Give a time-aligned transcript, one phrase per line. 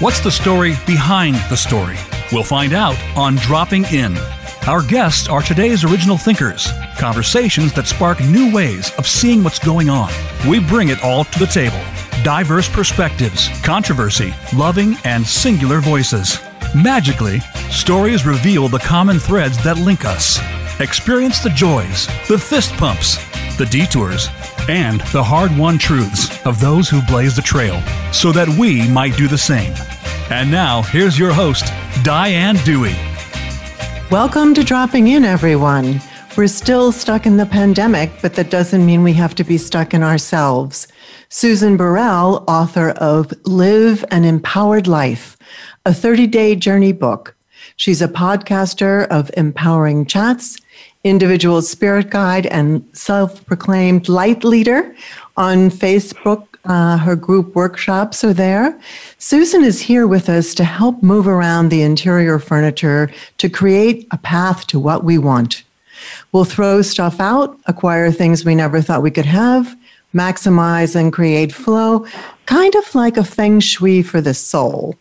[0.00, 1.96] What's the story behind the story?
[2.30, 4.16] We'll find out on Dropping In.
[4.68, 9.90] Our guests are today's original thinkers, conversations that spark new ways of seeing what's going
[9.90, 10.12] on.
[10.48, 11.80] We bring it all to the table
[12.22, 16.38] diverse perspectives, controversy, loving, and singular voices.
[16.76, 17.40] Magically,
[17.72, 20.38] stories reveal the common threads that link us.
[20.78, 23.16] Experience the joys, the fist pumps,
[23.56, 24.28] the detours,
[24.68, 29.16] and the hard won truths of those who blaze the trail so that we might
[29.16, 29.72] do the same.
[30.30, 32.94] And now, here's your host, Diane Dewey.
[34.10, 36.00] Welcome to Dropping In, everyone.
[36.36, 39.94] We're still stuck in the pandemic, but that doesn't mean we have to be stuck
[39.94, 40.86] in ourselves.
[41.30, 45.36] Susan Burrell, author of Live an Empowered Life,
[45.84, 47.34] a 30 day journey book.
[47.76, 50.58] She's a podcaster of empowering chats,
[51.04, 54.94] individual spirit guide, and self proclaimed light leader
[55.36, 56.44] on Facebook.
[56.64, 58.78] Uh, her group workshops are there.
[59.16, 64.18] Susan is here with us to help move around the interior furniture to create a
[64.18, 65.62] path to what we want.
[66.32, 69.74] We'll throw stuff out, acquire things we never thought we could have,
[70.14, 72.06] maximize and create flow,
[72.46, 74.96] kind of like a feng shui for the soul.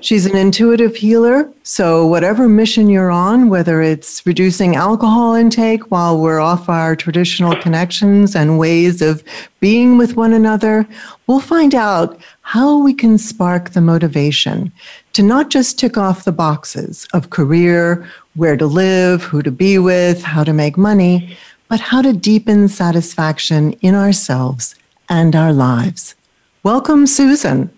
[0.00, 6.20] She's an intuitive healer, so whatever mission you're on, whether it's reducing alcohol intake while
[6.20, 9.24] we're off our traditional connections and ways of
[9.58, 10.86] being with one another,
[11.26, 14.70] we'll find out how we can spark the motivation
[15.14, 19.78] to not just tick off the boxes of career, where to live, who to be
[19.78, 21.36] with, how to make money,
[21.68, 24.76] but how to deepen satisfaction in ourselves
[25.08, 26.14] and our lives.
[26.62, 27.75] Welcome, Susan.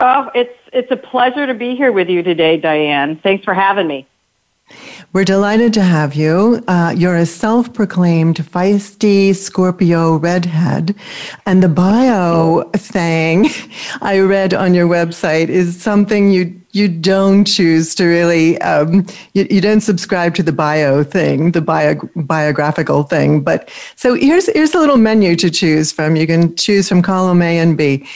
[0.00, 3.16] Oh, it's it's a pleasure to be here with you today, Diane.
[3.16, 4.06] Thanks for having me.
[5.12, 6.62] We're delighted to have you.
[6.68, 10.94] Uh, you're a self proclaimed feisty Scorpio redhead.
[11.46, 13.48] And the bio thing
[14.00, 19.04] I read on your website is something you you don't choose to really um,
[19.34, 24.46] you, you, don't subscribe to the bio thing the bio, biographical thing but so here's
[24.52, 28.06] here's a little menu to choose from you can choose from column a and b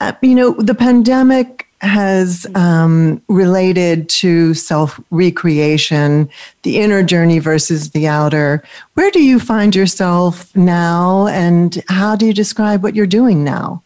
[0.00, 6.28] uh, you know the pandemic has um, related to self recreation,
[6.62, 8.62] the inner journey versus the outer.
[8.94, 13.82] Where do you find yourself now, and how do you describe what you're doing now?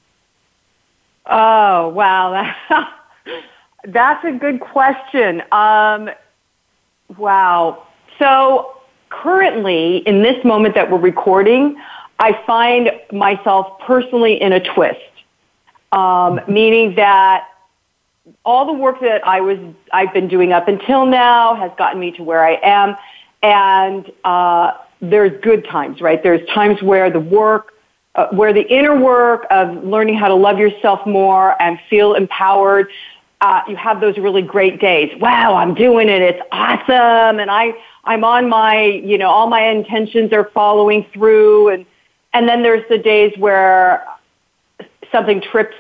[1.27, 2.55] Oh, wow.
[3.85, 5.43] That's a good question.
[5.53, 6.11] Um,
[7.17, 7.87] wow.
[8.19, 8.77] So,
[9.11, 11.81] currently, in this moment that we're recording,
[12.19, 15.01] I find myself personally in a twist,
[15.93, 17.49] um, meaning that
[18.45, 19.59] all the work that I was
[19.93, 22.97] I've been doing up until now has gotten me to where I am,
[23.43, 26.23] and uh, there's good times, right?
[26.23, 27.75] There's times where the work,
[28.15, 32.89] uh, where the inner work of learning how to love yourself more and feel empowered.
[33.41, 35.13] Uh, you have those really great days.
[35.21, 36.23] Wow, I'm doing it.
[36.23, 37.75] It's awesome, and I
[38.05, 41.87] I'm on my you know all my intentions are following through, and
[42.33, 44.07] and then there's the days where
[45.11, 45.77] something trips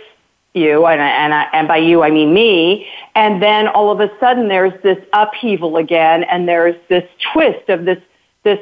[0.54, 4.48] you, and, and, and by you I mean me, and then all of a sudden
[4.48, 7.98] there's this upheaval again, and there's this twist of this
[8.42, 8.58] this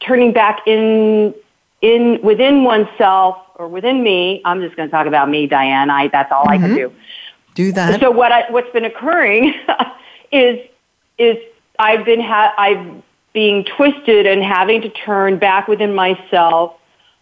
[0.00, 1.34] turning back in
[1.82, 4.40] in within oneself or within me.
[4.44, 5.90] I'm just going to talk about me, Diane.
[5.90, 6.50] I that's all mm-hmm.
[6.50, 6.76] I can mm-hmm.
[6.76, 6.92] do.
[7.54, 8.00] Do that.
[8.00, 9.54] So what I, what's been occurring
[10.32, 10.60] is
[11.18, 11.36] is
[11.78, 13.02] I've been ha- I've
[13.34, 16.76] being twisted and having to turn back within myself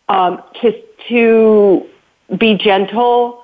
[0.08, 1.86] um, to to
[2.38, 3.41] be gentle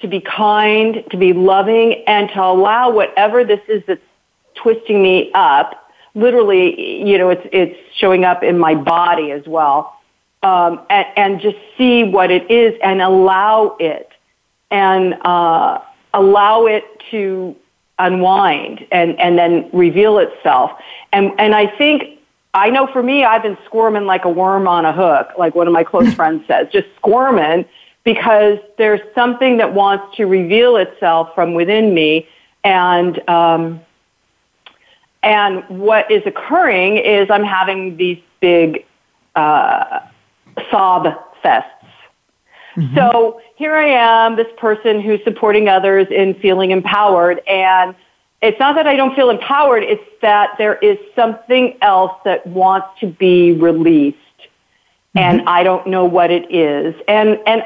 [0.00, 4.00] to be kind, to be loving, and to allow whatever this is that's
[4.54, 5.90] twisting me up.
[6.14, 9.96] Literally, you know, it's it's showing up in my body as well,
[10.42, 14.10] um, and, and just see what it is and allow it,
[14.70, 15.80] and uh,
[16.14, 17.56] allow it to
[17.98, 20.72] unwind and and then reveal itself.
[21.12, 22.18] And and I think
[22.54, 25.66] I know for me, I've been squirming like a worm on a hook, like one
[25.66, 27.64] of my close friends says, just squirming
[28.04, 32.26] because there's something that wants to reveal itself from within me
[32.64, 33.80] and um,
[35.22, 38.84] and what is occurring is I'm having these big
[39.34, 40.00] uh,
[40.70, 41.06] sob
[41.42, 41.64] fests.
[42.76, 42.94] Mm-hmm.
[42.94, 47.94] So here I am, this person who's supporting others in feeling empowered, and
[48.40, 52.86] it's not that I don't feel empowered; it's that there is something else that wants
[53.00, 55.18] to be released, mm-hmm.
[55.18, 56.94] and I don't know what it is.
[57.08, 57.64] And and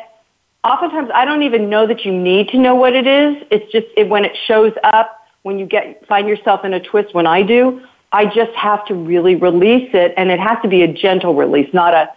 [0.65, 3.43] oftentimes I don't even know that you need to know what it is.
[3.51, 7.15] It's just it, when it shows up, when you get find yourself in a twist.
[7.15, 7.83] When I do,
[8.13, 11.73] I just have to really release it, and it has to be a gentle release,
[11.73, 12.09] not a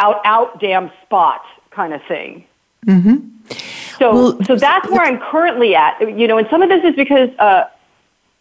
[0.00, 2.46] out out damn spot kind of thing.
[2.86, 3.30] Mm-hmm.
[3.98, 6.00] So, well, so that's where I'm currently at.
[6.18, 7.64] You know, and some of this is because uh,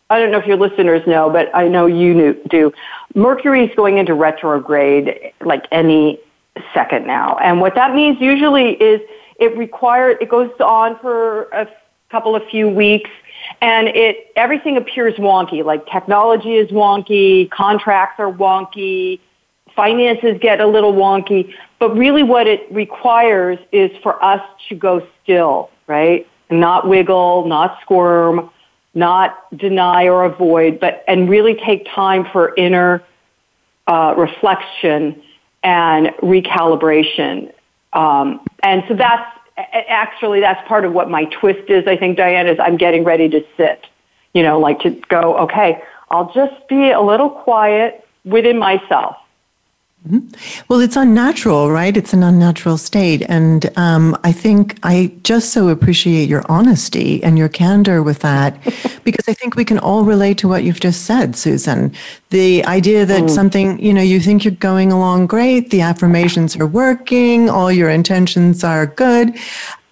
[0.09, 2.73] I don't know if your listeners know, but I know you knew, do.
[3.15, 6.19] is going into retrograde like any
[6.73, 9.01] second now, and what that means usually is
[9.39, 11.67] it requires it goes on for a
[12.09, 13.09] couple of few weeks
[13.61, 19.19] and it everything appears wonky like technology is wonky contracts are wonky
[19.75, 21.53] finances get a little wonky.
[21.79, 26.27] But really what it requires is for us to go still right?
[26.49, 28.49] Not wiggle not squirm
[28.93, 33.03] not deny or avoid but and really take time for inner
[33.87, 35.21] uh, reflection
[35.63, 37.51] and recalibration
[37.93, 41.87] um, and so that's actually that's part of what my twist is.
[41.87, 43.85] I think Diane is I'm getting ready to sit,
[44.33, 45.37] you know, like to go.
[45.39, 49.15] Okay, I'll just be a little quiet within myself.
[50.07, 50.63] Mm-hmm.
[50.67, 51.95] Well, it's unnatural, right?
[51.95, 53.21] It's an unnatural state.
[53.29, 58.61] And um, I think I just so appreciate your honesty and your candor with that,
[59.05, 61.93] because I think we can all relate to what you've just said, Susan.
[62.31, 63.29] The idea that mm.
[63.29, 67.89] something, you know, you think you're going along great, the affirmations are working, all your
[67.89, 69.37] intentions are good,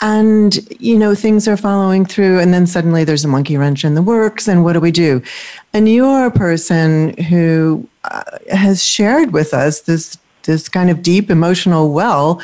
[0.02, 3.94] and you know things are following through and then suddenly there's a monkey wrench in
[3.94, 5.22] the works and what do we do
[5.73, 11.29] and you're a person who uh, has shared with us this this kind of deep
[11.29, 12.41] emotional well.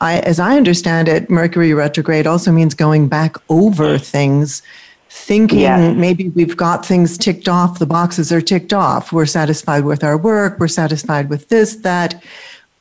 [0.00, 4.62] I, as I understand it, Mercury retrograde also means going back over things,
[5.08, 5.96] thinking yes.
[5.96, 9.12] maybe we've got things ticked off, the boxes are ticked off.
[9.12, 12.22] We're satisfied with our work, we're satisfied with this, that.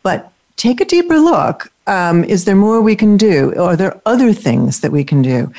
[0.02, 1.72] But take a deeper look.
[1.88, 3.54] Um, is there more we can do?
[3.56, 5.52] Are there other things that we can do?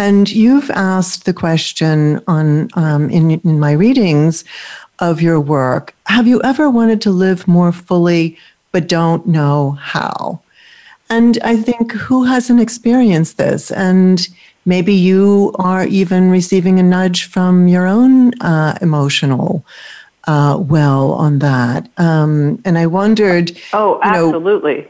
[0.00, 4.44] And you've asked the question on um, in, in my readings
[4.98, 8.38] of your work Have you ever wanted to live more fully
[8.72, 10.40] but don't know how?
[11.10, 13.70] And I think who hasn't experienced this?
[13.72, 14.26] And
[14.64, 19.66] maybe you are even receiving a nudge from your own uh, emotional
[20.24, 21.90] uh, well on that.
[21.98, 23.52] Um, and I wondered.
[23.74, 24.76] Oh, absolutely.
[24.76, 24.88] You know,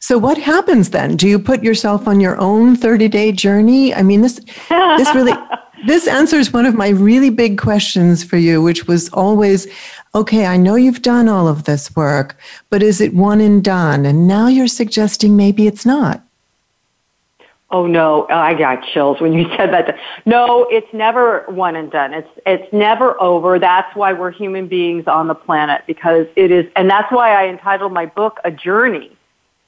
[0.00, 1.16] so what happens then?
[1.16, 3.94] Do you put yourself on your own 30-day journey?
[3.94, 5.34] I mean, this this really
[5.86, 9.66] this answers one of my really big questions for you, which was always,
[10.14, 12.36] okay, I know you've done all of this work,
[12.70, 14.06] but is it one and done?
[14.06, 16.24] And now you're suggesting maybe it's not.
[17.70, 19.98] Oh no, oh, I got chills when you said that.
[20.24, 22.14] No, it's never one and done.
[22.14, 23.58] It's it's never over.
[23.58, 27.48] That's why we're human beings on the planet because it is and that's why I
[27.48, 29.14] entitled my book A Journey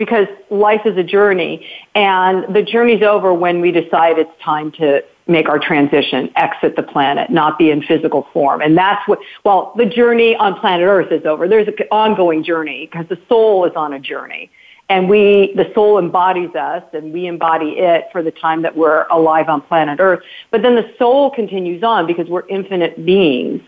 [0.05, 1.65] because life is a journey
[1.95, 6.83] and the journey's over when we decide it's time to make our transition, exit the
[6.83, 8.61] planet, not be in physical form.
[8.61, 11.47] And that's what, well, the journey on planet Earth is over.
[11.47, 14.51] There's an ongoing journey because the soul is on a journey.
[14.89, 19.07] And we, the soul embodies us and we embody it for the time that we're
[19.09, 20.25] alive on planet Earth.
[20.51, 23.63] But then the soul continues on because we're infinite beings.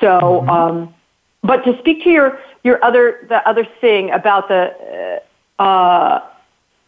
[0.00, 0.50] So, mm-hmm.
[0.50, 0.94] um,
[1.42, 5.24] but to speak to your, your other, the other thing about the, uh,
[5.58, 6.20] uh,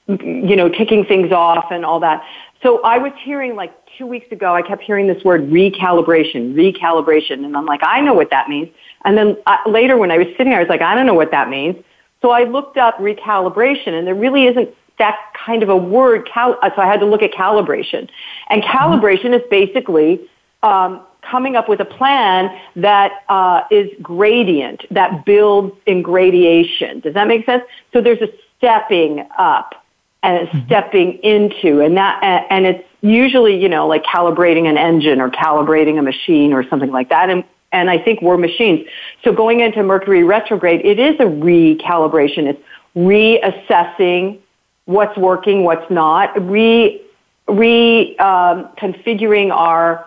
[0.08, 2.22] you know, ticking things off and all that.
[2.62, 7.44] So I was hearing like two weeks ago, I kept hearing this word recalibration, recalibration.
[7.44, 8.68] And I'm like, I know what that means.
[9.04, 11.14] And then uh, later when I was sitting there, I was like, I don't know
[11.14, 11.76] what that means.
[12.22, 16.28] So I looked up recalibration and there really isn't that kind of a word.
[16.32, 18.08] Cal- uh, so I had to look at calibration.
[18.48, 18.76] And mm-hmm.
[18.76, 20.28] calibration is basically
[20.62, 27.00] um, coming up with a plan that uh, is gradient, that builds in gradation.
[27.00, 27.64] Does that make sense?
[27.92, 29.74] So there's a stepping up
[30.22, 30.66] and mm-hmm.
[30.66, 32.20] stepping into and that
[32.50, 36.90] and it's usually you know like calibrating an engine or calibrating a machine or something
[36.90, 38.86] like that and and I think we're machines.
[39.22, 42.46] So going into Mercury retrograde, it is a recalibration.
[42.46, 42.62] It's
[42.96, 44.38] reassessing
[44.86, 47.02] what's working, what's not, re
[47.48, 50.06] re um, configuring our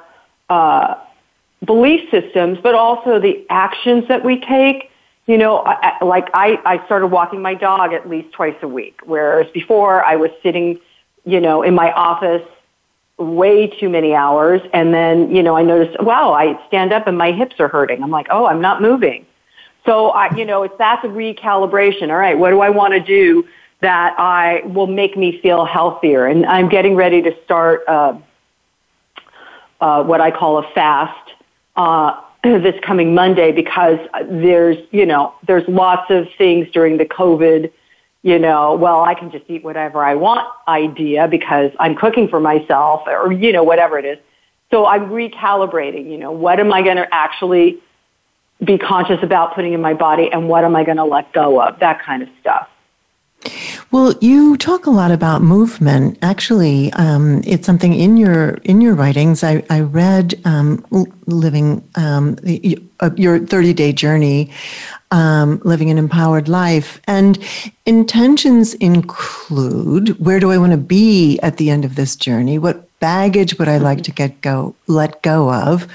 [0.50, 0.96] uh,
[1.63, 4.89] belief systems, but also the actions that we take
[5.29, 9.00] you know, I, like I, I started walking my dog at least twice a week,
[9.03, 10.79] whereas before I was sitting,
[11.24, 12.41] you know, in my office
[13.17, 14.59] way too many hours.
[14.74, 18.01] And then, you know, I noticed, wow, I stand up and my hips are hurting.
[18.01, 19.27] I'm like, oh, I'm not moving.
[19.86, 22.09] So I, you know, it's that's a recalibration.
[22.09, 23.48] All right, what do I want to do
[23.81, 26.25] that I will make me feel healthier?
[26.25, 28.17] And I'm getting ready to start uh,
[29.79, 31.33] uh, what I call a fast.
[31.75, 37.72] Uh, this coming Monday because there's, you know, there's lots of things during the COVID,
[38.22, 42.39] you know, well, I can just eat whatever I want idea because I'm cooking for
[42.39, 44.17] myself or, you know, whatever it is.
[44.72, 47.79] So I'm recalibrating, you know, what am I going to actually
[48.63, 51.62] be conscious about putting in my body and what am I going to let go
[51.62, 52.69] of, that kind of stuff.
[53.91, 56.19] Well, you talk a lot about movement.
[56.22, 59.43] Actually, um, it's something in your in your writings.
[59.43, 60.86] I, I read um,
[61.25, 62.38] living um,
[63.00, 64.51] uh, your thirty day journey,
[65.12, 67.39] um, living an empowered life, and
[67.86, 72.60] intentions include where do I want to be at the end of this journey?
[72.60, 75.88] What baggage would I like to get go let go of?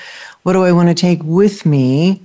[0.42, 2.23] What do I want to take with me?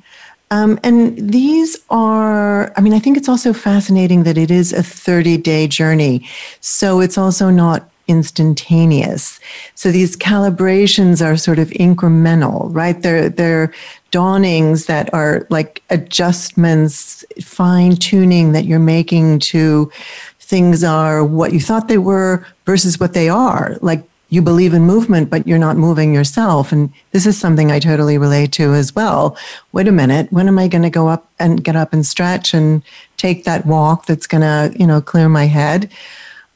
[0.52, 4.82] Um, and these are, I mean, I think it's also fascinating that it is a
[4.82, 6.28] 30 day journey.
[6.60, 9.40] So it's also not instantaneous.
[9.76, 13.00] So these calibrations are sort of incremental, right?
[13.00, 13.72] They're, they're
[14.10, 19.92] dawnings that are like adjustments, fine tuning that you're making to
[20.40, 23.78] things are what you thought they were versus what they are.
[23.82, 26.72] Like you believe in movement, but you're not moving yourself.
[26.72, 29.38] And this is something I totally relate to as well.
[29.72, 32.54] Wait a minute, when am I going to go up and get up and stretch
[32.54, 32.84] and
[33.18, 35.92] take that walk that's going to, you know, clear my head?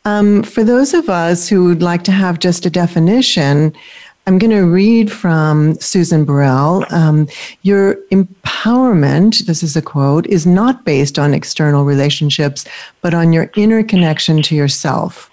[0.06, 3.74] Um, for those of us who would like to have just a definition,
[4.26, 6.86] I'm going to read from Susan Burrell.
[6.92, 7.28] Um,
[7.64, 12.66] your empowerment, this is a quote, is not based on external relationships,
[13.02, 15.30] but on your inner connection to yourself.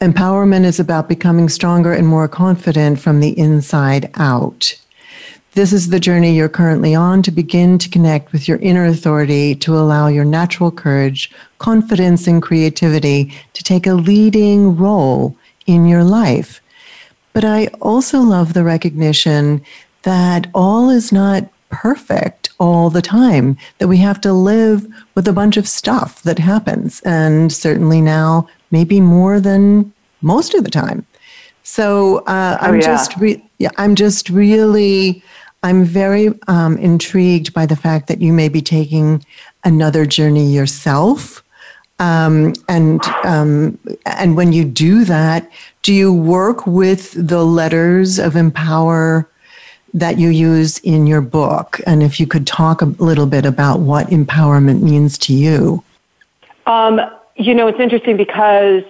[0.00, 4.80] Empowerment is about becoming stronger and more confident from the inside out.
[5.54, 9.56] This is the journey you're currently on to begin to connect with your inner authority
[9.56, 15.36] to allow your natural courage, confidence, and creativity to take a leading role
[15.66, 16.60] in your life.
[17.32, 19.64] But I also love the recognition
[20.02, 24.86] that all is not perfect all the time, that we have to live
[25.16, 27.00] with a bunch of stuff that happens.
[27.00, 31.06] And certainly now maybe more than most of the time.
[31.62, 32.80] So uh, oh, I'm yeah.
[32.80, 35.22] just re- yeah, I'm just really
[35.62, 39.24] I'm very um, intrigued by the fact that you may be taking
[39.64, 41.42] another journey yourself.
[41.98, 45.50] Um, and um, and when you do that,
[45.82, 49.28] do you work with the letters of empower
[49.94, 51.80] that you use in your book?
[51.86, 55.82] And if you could talk a little bit about what empowerment means to you.
[56.66, 57.00] Um,
[57.38, 58.82] you know, it's interesting because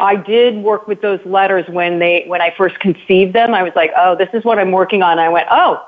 [0.00, 3.54] I did work with those letters when they when I first conceived them.
[3.54, 5.84] I was like, "Oh, this is what I'm working on." I went, "Oh,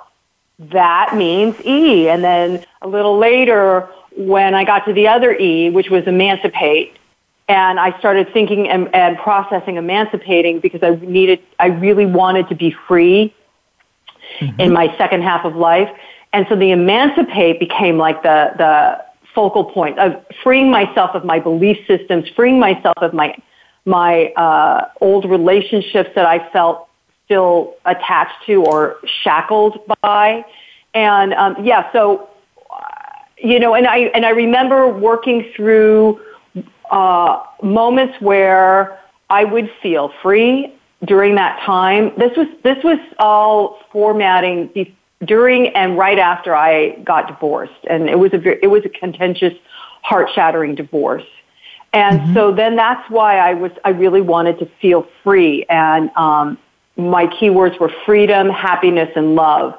[0.58, 5.70] that means E." And then a little later, when I got to the other E,
[5.70, 6.96] which was emancipate,
[7.48, 12.54] and I started thinking and, and processing emancipating because I needed, I really wanted to
[12.54, 13.34] be free
[14.38, 14.60] mm-hmm.
[14.60, 15.90] in my second half of life,
[16.32, 21.38] and so the emancipate became like the the focal point of freeing myself of my
[21.38, 23.36] belief systems, freeing myself of my
[23.86, 26.88] my uh, old relationships that I felt
[27.24, 30.44] still attached to or shackled by.
[30.94, 32.28] And um, yeah, so
[33.38, 36.20] you know, and I and I remember working through
[36.90, 42.12] uh, moments where I would feel free during that time.
[42.18, 44.70] This was this was all formatting
[45.24, 49.54] during and right after I got divorced, and it was a it was a contentious,
[50.02, 51.24] heart shattering divorce.
[51.92, 52.34] And mm-hmm.
[52.34, 55.64] so then that's why I was, I really wanted to feel free.
[55.68, 56.58] And um,
[56.96, 59.76] my keywords were freedom, happiness, and love.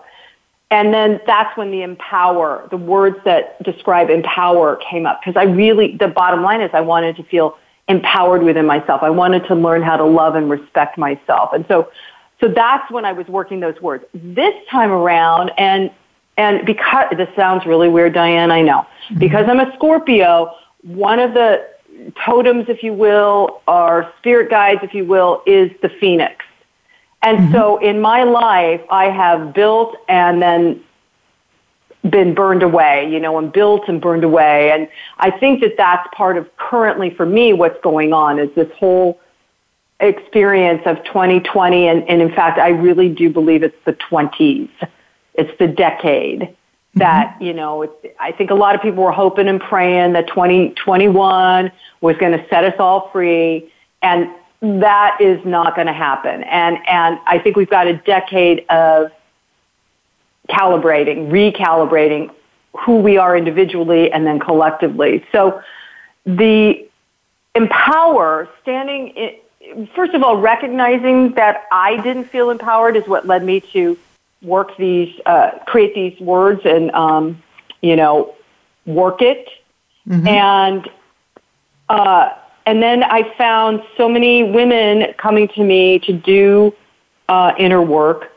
[0.70, 5.22] And then that's when the empower, the words that describe empower came up.
[5.22, 7.58] Because I really, the bottom line is I wanted to feel
[7.88, 9.04] empowered within myself.
[9.04, 11.52] I wanted to learn how to love and respect myself.
[11.54, 11.90] And so,
[12.42, 14.04] so that's when I was working those words.
[14.14, 15.92] This time around, and
[16.38, 18.88] and because this sounds really weird, Diane, I know.
[19.10, 19.20] Mm-hmm.
[19.20, 21.68] Because I'm a Scorpio, one of the
[22.26, 26.44] totems, if you will, or spirit guides, if you will, is the phoenix.
[27.22, 27.54] And mm-hmm.
[27.54, 30.84] so in my life, I have built and then
[32.10, 34.72] been burned away, you know, and built and burned away.
[34.72, 34.88] And
[35.20, 39.20] I think that that's part of currently for me what's going on is this whole
[40.02, 41.88] experience of 2020.
[41.88, 44.70] And, and in fact, I really do believe it's the 20s.
[45.34, 46.56] It's the decade
[46.96, 47.44] that mm-hmm.
[47.44, 52.18] you know i think a lot of people were hoping and praying that 2021 was
[52.18, 54.30] going to set us all free and
[54.62, 59.10] that is not going to happen and and i think we've got a decade of
[60.50, 62.30] calibrating recalibrating
[62.86, 65.62] who we are individually and then collectively so
[66.26, 66.86] the
[67.56, 69.36] empower standing in,
[69.96, 73.98] first of all recognizing that i didn't feel empowered is what led me to
[74.42, 77.42] work these, uh, create these words and, um,
[77.82, 78.36] you know,
[78.86, 79.48] work it.
[80.08, 80.28] Mm-hmm.
[80.28, 80.90] And,
[81.90, 82.30] uh,
[82.66, 86.74] and then I found so many women coming to me to do
[87.30, 88.32] uh, inner work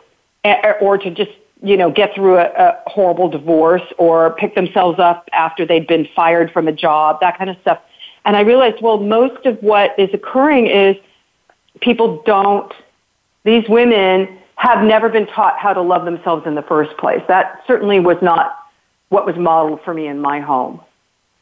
[0.81, 1.31] or to just,
[1.63, 6.07] you know, get through a, a horrible divorce or pick themselves up after they'd been
[6.15, 7.81] fired from a job, that kind of stuff.
[8.27, 10.97] And I realized, well, most of what is occurring is
[11.81, 12.73] people don't,
[13.45, 17.23] these women have never been taught how to love themselves in the first place.
[17.29, 18.59] That certainly was not
[19.09, 20.81] what was modeled for me in my home.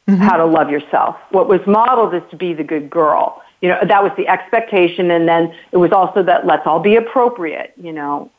[0.07, 0.21] Mm-hmm.
[0.21, 1.15] How to love yourself.
[1.29, 3.41] What was modeled is to be the good girl.
[3.61, 6.97] You know, that was the expectation, and then it was also that let's all be
[6.97, 8.29] appropriate, you know,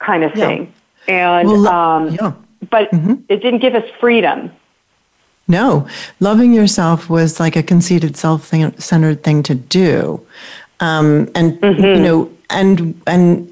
[0.00, 0.72] kind of thing.
[1.06, 1.38] Yeah.
[1.38, 2.32] And well, um, yeah.
[2.68, 3.14] but mm-hmm.
[3.28, 4.50] it didn't give us freedom.
[5.46, 5.86] No,
[6.18, 10.26] loving yourself was like a conceited, self-centered thing to do,
[10.80, 11.84] um, and mm-hmm.
[11.84, 13.50] you know, and and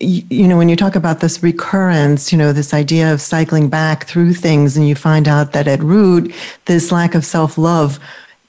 [0.00, 4.06] you know, when you talk about this recurrence, you know, this idea of cycling back
[4.06, 6.32] through things, and you find out that at root,
[6.66, 7.98] this lack of self love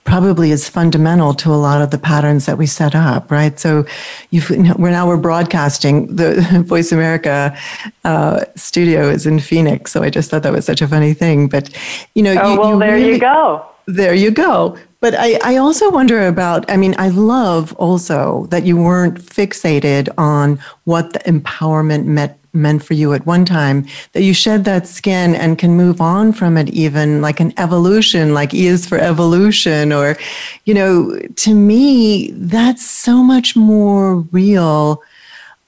[0.04, 3.60] probably is fundamental to a lot of the patterns that we set up, right?
[3.60, 3.86] So,
[4.32, 6.16] you've, we're now we're broadcasting.
[6.16, 7.58] The Voice America
[8.04, 11.48] uh, studio is in Phoenix, so I just thought that was such a funny thing.
[11.48, 11.76] But
[12.14, 13.66] you know, oh you, well, you there really, you go.
[13.88, 14.78] There you go.
[15.02, 20.10] But I, I also wonder about, I mean, I love also that you weren't fixated
[20.18, 24.88] on what the empowerment meant meant for you at one time that you shed that
[24.88, 28.98] skin and can move on from it even like an evolution like e is for
[28.98, 30.18] evolution or
[30.66, 35.00] you know to me that's so much more real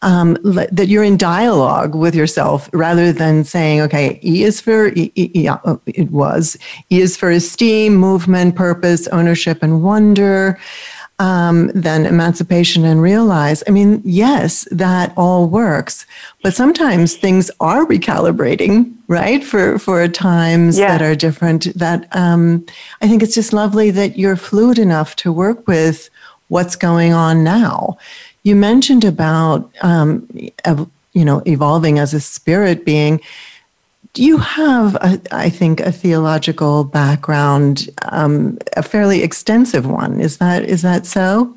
[0.02, 5.12] um, that you're in dialogue with yourself rather than saying, okay, E is for, e,
[5.16, 6.58] e, e, uh, it was,
[6.92, 10.60] E is for esteem, movement, purpose, ownership, and wonder.
[11.20, 13.64] Um, then emancipation and realize.
[13.68, 16.08] I mean, yes, that all works,
[16.42, 19.44] but sometimes things are recalibrating, right?
[19.44, 20.88] For for times yeah.
[20.88, 21.78] that are different.
[21.78, 22.66] That um,
[23.04, 26.10] I think it's just lovely that you're fluid enough to work with
[26.48, 28.00] what's going on now.
[28.44, 30.28] You mentioned about um,
[30.66, 33.22] ev- you know evolving as a spirit being.
[34.14, 40.20] Do you have, a, I think, a theological background, um, a fairly extensive one?
[40.20, 41.56] Is that is that so?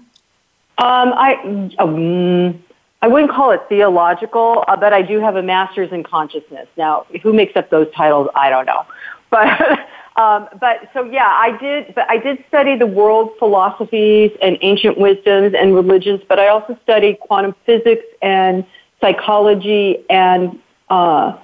[0.79, 2.63] Um, I um,
[3.03, 6.69] I wouldn't call it theological, uh, but I do have a master's in consciousness.
[6.77, 8.29] Now, who makes up those titles?
[8.35, 8.87] I don't know,
[9.31, 9.81] but
[10.17, 11.95] Um, but so yeah, I did.
[11.95, 16.21] But I did study the world philosophies and ancient wisdoms and religions.
[16.29, 18.65] But I also studied quantum physics and
[19.01, 21.37] psychology and uh,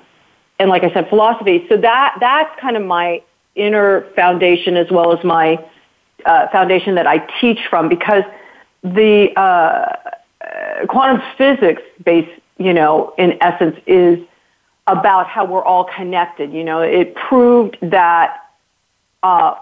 [0.61, 1.67] and like I said, philosophy.
[1.69, 3.23] So that that's kind of my
[3.57, 5.65] inner foundation as well as my
[6.25, 8.23] uh, foundation that I teach from because
[8.83, 12.29] the uh, uh quantum physics base,
[12.59, 14.19] you know, in essence is
[14.87, 16.53] about how we're all connected.
[16.53, 18.50] You know, it proved that
[19.23, 19.55] uh,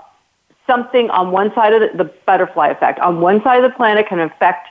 [0.66, 4.06] something on one side of the, the butterfly effect on one side of the planet
[4.06, 4.68] can affect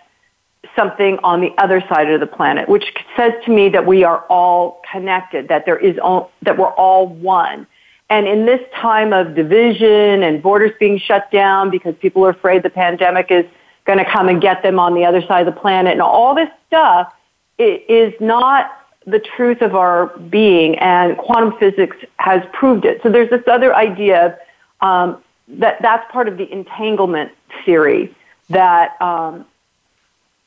[0.75, 4.19] something on the other side of the planet, which says to me that we are
[4.29, 7.65] all connected, that there is all, that we're all one.
[8.09, 12.63] And in this time of division and borders being shut down because people are afraid
[12.63, 13.45] the pandemic is
[13.85, 16.35] going to come and get them on the other side of the planet and all
[16.35, 17.13] this stuff
[17.57, 18.71] is not
[19.05, 23.01] the truth of our being and quantum physics has proved it.
[23.03, 24.35] So there's this other idea of
[24.81, 27.31] um, that that's part of the entanglement
[27.65, 28.13] theory
[28.49, 29.45] that um,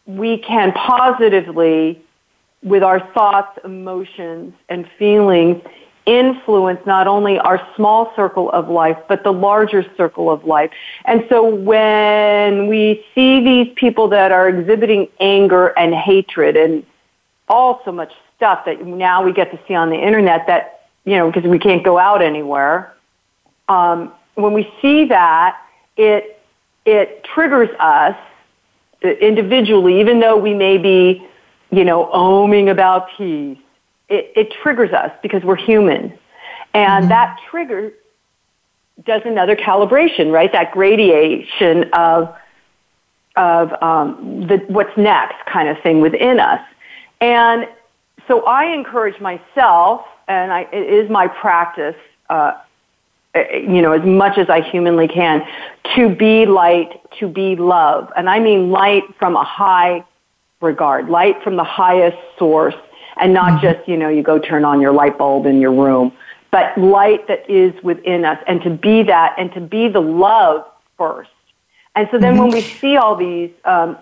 [0.07, 2.01] we can positively,
[2.63, 5.63] with our thoughts, emotions, and feelings,
[6.07, 10.71] influence not only our small circle of life, but the larger circle of life.
[11.05, 16.85] And so when we see these people that are exhibiting anger and hatred and
[17.49, 21.17] all so much stuff that now we get to see on the internet that, you
[21.17, 22.95] know, because we can't go out anywhere,
[23.69, 25.61] um, when we see that,
[25.97, 26.41] it,
[26.85, 28.17] it triggers us
[29.03, 31.27] individually, even though we may be,
[31.71, 33.59] you know, oming about peace,
[34.09, 36.13] it, it triggers us because we're human.
[36.75, 37.09] And mm-hmm.
[37.09, 37.93] that trigger
[39.05, 40.53] does another calibration, right?
[40.53, 42.35] That gradation of,
[43.37, 46.61] of um, the, what's next kind of thing within us.
[47.21, 47.69] And
[48.29, 51.97] so I encourage myself, and I, it is my practice
[52.29, 52.61] uh, uh,
[53.35, 55.47] you know, as much as I humanly can,
[55.95, 58.11] to be light, to be love.
[58.17, 60.05] And I mean light from a high
[60.61, 62.75] regard, light from the highest source,
[63.17, 63.63] and not mm-hmm.
[63.63, 66.13] just, you know, you go turn on your light bulb in your room,
[66.51, 70.67] but light that is within us, and to be that, and to be the love
[70.99, 71.31] first.
[71.95, 72.45] And so then mm-hmm.
[72.45, 73.97] when we see all these, um,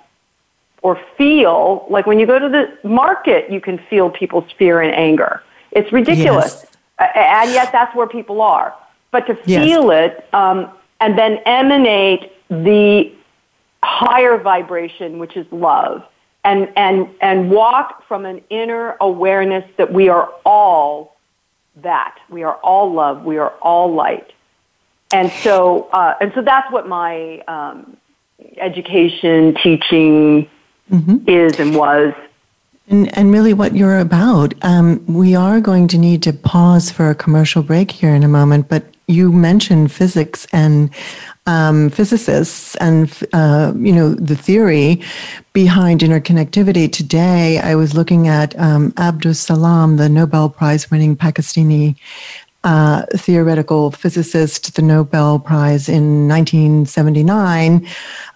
[0.83, 4.95] or feel, like when you go to the market, you can feel people's fear and
[4.95, 5.43] anger.
[5.73, 6.65] It's ridiculous.
[6.99, 7.13] Yes.
[7.15, 8.75] And yet that's where people are
[9.11, 10.13] but to feel yes.
[10.13, 13.13] it um, and then emanate the
[13.83, 16.05] higher vibration, which is love,
[16.45, 21.17] and, and, and walk from an inner awareness that we are all
[21.77, 22.17] that.
[22.29, 23.25] We are all love.
[23.25, 24.33] We are all light.
[25.13, 27.97] and so uh, and so that's what my um,
[28.57, 30.51] education teaching
[30.91, 31.29] mm-hmm.
[31.29, 32.15] is and was
[32.91, 34.55] and, and really, what you're about.
[34.63, 38.29] Um, we are going to need to pause for a commercial break here in a
[38.29, 40.91] moment, but you mentioned physics and
[41.47, 45.03] um, physicists and uh, you know the theory
[45.55, 46.93] behind interconnectivity.
[46.93, 51.97] Today, I was looking at um, Abdus Salam, the Nobel Prize-winning Pakistani
[52.65, 57.87] uh, theoretical physicist, the Nobel Prize in 1979,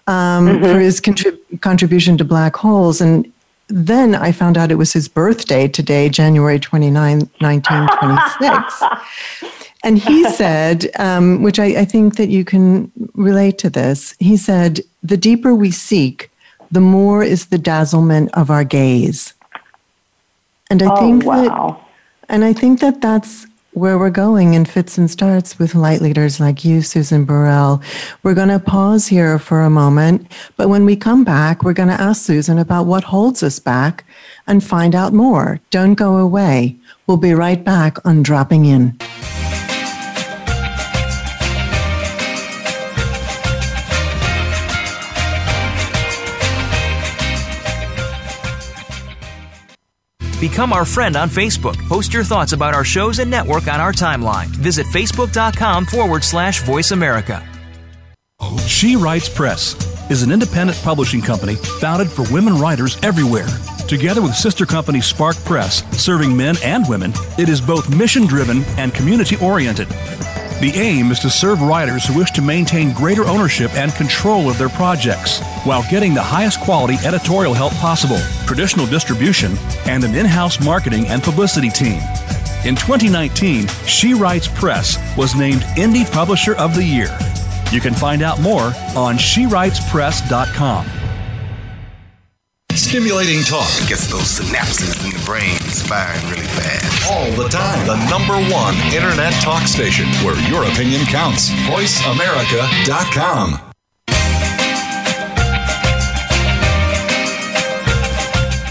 [0.07, 0.63] um, mm-hmm.
[0.63, 2.99] for his contrib- contribution to black holes.
[2.99, 3.31] And
[3.67, 9.59] then I found out it was his birthday today, January 29, 1926.
[9.83, 14.37] and he said, um, which I, I think that you can relate to this, he
[14.37, 16.31] said, the deeper we seek,
[16.71, 19.33] the more is the dazzlement of our gaze.
[20.69, 21.43] And I oh, think wow.
[21.43, 25.99] that, and I think that that's where we're going in fits and starts with light
[25.99, 27.81] leaders like you, Susan Burrell.
[28.21, 31.89] We're going to pause here for a moment, but when we come back, we're going
[31.89, 34.05] to ask Susan about what holds us back
[34.45, 35.59] and find out more.
[35.71, 36.77] Don't go away.
[37.07, 38.97] We'll be right back on Dropping In.
[50.43, 51.77] Become our friend on Facebook.
[51.87, 54.47] Post your thoughts about our shows and network on our timeline.
[54.47, 57.41] Visit facebook.com forward slash voice America.
[58.67, 59.73] She Writes Press
[60.11, 63.47] is an independent publishing company founded for women writers everywhere.
[63.87, 68.63] Together with sister company Spark Press, serving men and women, it is both mission driven
[68.77, 69.87] and community oriented.
[70.59, 74.57] The aim is to serve writers who wish to maintain greater ownership and control of
[74.57, 80.25] their projects while getting the highest quality editorial help possible, traditional distribution, and an in
[80.25, 81.99] house marketing and publicity team.
[82.65, 87.17] In 2019, She Writes Press was named Indie Publisher of the Year.
[87.71, 91.02] You can find out more on SheWritesPress.com.
[92.93, 95.57] Stimulating talk gets those synapses in the brain
[95.89, 97.11] firing really fast.
[97.11, 97.87] All the time.
[97.87, 101.49] The number one internet talk station where your opinion counts.
[101.65, 103.59] VoiceAmerica.com.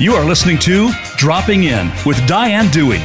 [0.00, 3.02] You are listening to Dropping In with Diane Dewey.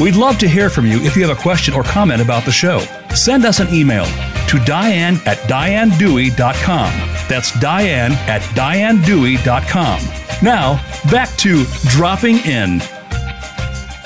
[0.00, 2.50] We'd love to hear from you if you have a question or comment about the
[2.50, 2.80] show.
[3.14, 4.06] Send us an email
[4.48, 6.92] to diane at dianedewey.com.
[7.28, 10.00] That's diane at dianedewey.com.
[10.42, 12.80] Now, back to Dropping In.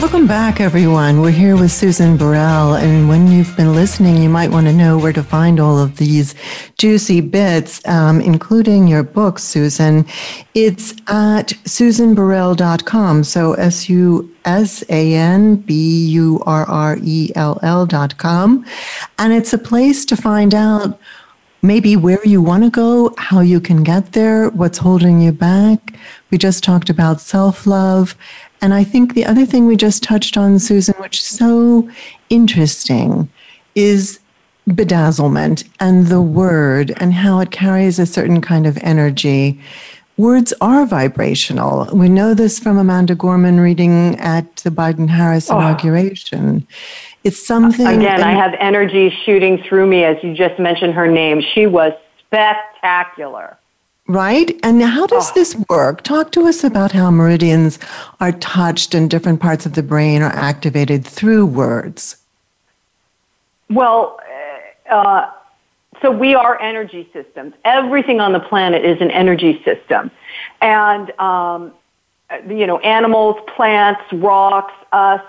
[0.00, 1.20] Welcome back, everyone.
[1.20, 4.96] We're here with Susan Burrell, and when you've been listening, you might want to know
[4.96, 6.34] where to find all of these
[6.78, 10.06] juicy bits, um, including your book, Susan.
[10.54, 13.24] It's at susanburrell.com.
[13.24, 18.64] So S U S A N B U R R E L L.com.
[19.18, 20.98] And it's a place to find out
[21.60, 25.94] maybe where you want to go, how you can get there, what's holding you back.
[26.30, 28.16] We just talked about self love.
[28.62, 31.88] And I think the other thing we just touched on, Susan, which is so
[32.28, 33.30] interesting,
[33.74, 34.20] is
[34.68, 39.60] bedazzlement and the word and how it carries a certain kind of energy.
[40.16, 41.88] Words are vibrational.
[41.94, 45.56] We know this from Amanda Gorman reading at the Biden Harris oh.
[45.56, 46.66] inauguration.
[47.24, 47.86] It's something.
[47.86, 51.42] Again, I have energy shooting through me as you just mentioned her name.
[51.54, 53.58] She was spectacular.
[54.10, 54.58] Right?
[54.64, 55.34] And how does oh.
[55.34, 56.02] this work?
[56.02, 57.78] Talk to us about how meridians
[58.18, 62.16] are touched and different parts of the brain are activated through words.
[63.68, 64.18] Well,
[64.90, 65.30] uh, uh
[66.02, 67.54] so we are energy systems.
[67.64, 70.10] Everything on the planet is an energy system.
[70.60, 71.72] And, um,
[72.48, 75.22] you know, animals, plants, rocks, us,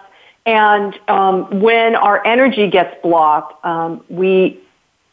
[0.47, 4.59] and um, when our energy gets blocked, um, we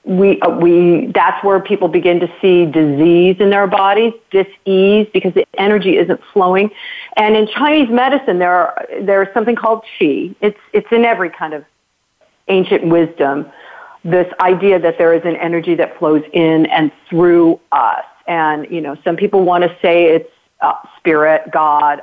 [0.09, 5.35] we uh, we that's where people begin to see disease in their bodies, dis-ease because
[5.35, 6.71] the energy isn't flowing.
[7.16, 10.35] And in Chinese medicine, there are, there's something called qi.
[10.40, 11.64] It's it's in every kind of
[12.49, 13.51] ancient wisdom.
[14.03, 18.05] This idea that there is an energy that flows in and through us.
[18.27, 20.31] And you know, some people want to say it's
[20.62, 22.03] uh, spirit, God,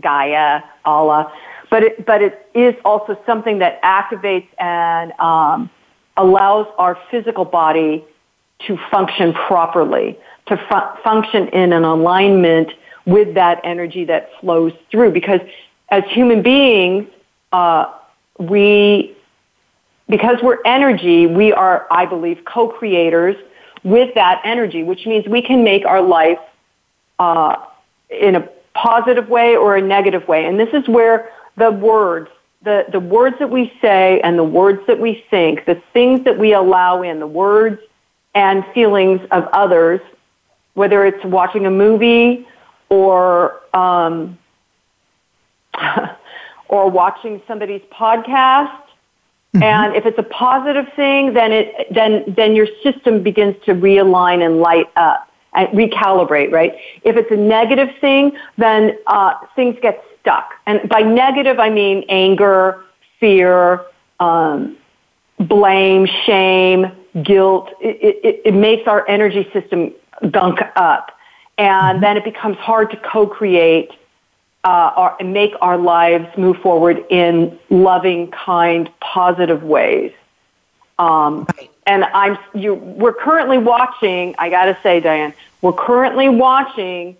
[0.00, 1.32] Gaia, Allah
[1.70, 5.70] but it, but it is also something that activates and um,
[6.20, 8.04] allows our physical body
[8.66, 12.70] to function properly, to fu- function in an alignment
[13.06, 15.10] with that energy that flows through.
[15.12, 15.40] Because
[15.88, 17.08] as human beings,
[17.52, 17.92] uh,
[18.38, 19.16] we,
[20.08, 23.36] because we're energy, we are, I believe, co-creators
[23.82, 26.38] with that energy, which means we can make our life
[27.18, 27.56] uh,
[28.10, 30.44] in a positive way or a negative way.
[30.44, 32.28] And this is where the words
[32.62, 36.38] the, the words that we say and the words that we think, the things that
[36.38, 37.80] we allow in, the words
[38.34, 40.00] and feelings of others,
[40.74, 42.46] whether it's watching a movie
[42.88, 44.38] or um,
[46.68, 48.76] or watching somebody's podcast.
[49.54, 49.62] Mm-hmm.
[49.62, 54.44] And if it's a positive thing, then it then then your system begins to realign
[54.44, 56.52] and light up and recalibrate.
[56.52, 56.76] Right.
[57.02, 60.54] If it's a negative thing, then uh, things get stuck.
[60.66, 62.84] And by negative, I mean anger,
[63.18, 63.82] fear,
[64.18, 64.76] um,
[65.38, 67.70] blame, shame, guilt.
[67.80, 69.92] It, it, it makes our energy system
[70.30, 71.16] gunk up.
[71.58, 72.00] And mm-hmm.
[72.02, 73.90] then it becomes hard to co-create
[74.64, 80.12] uh, our, and make our lives move forward in loving, kind, positive ways.
[80.98, 81.70] Um, right.
[81.86, 87.16] And I'm, you, we're currently watching, I gotta say, Diane, we're currently watching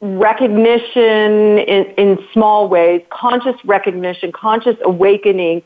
[0.00, 5.62] recognition in, in small ways, conscious recognition, conscious awakening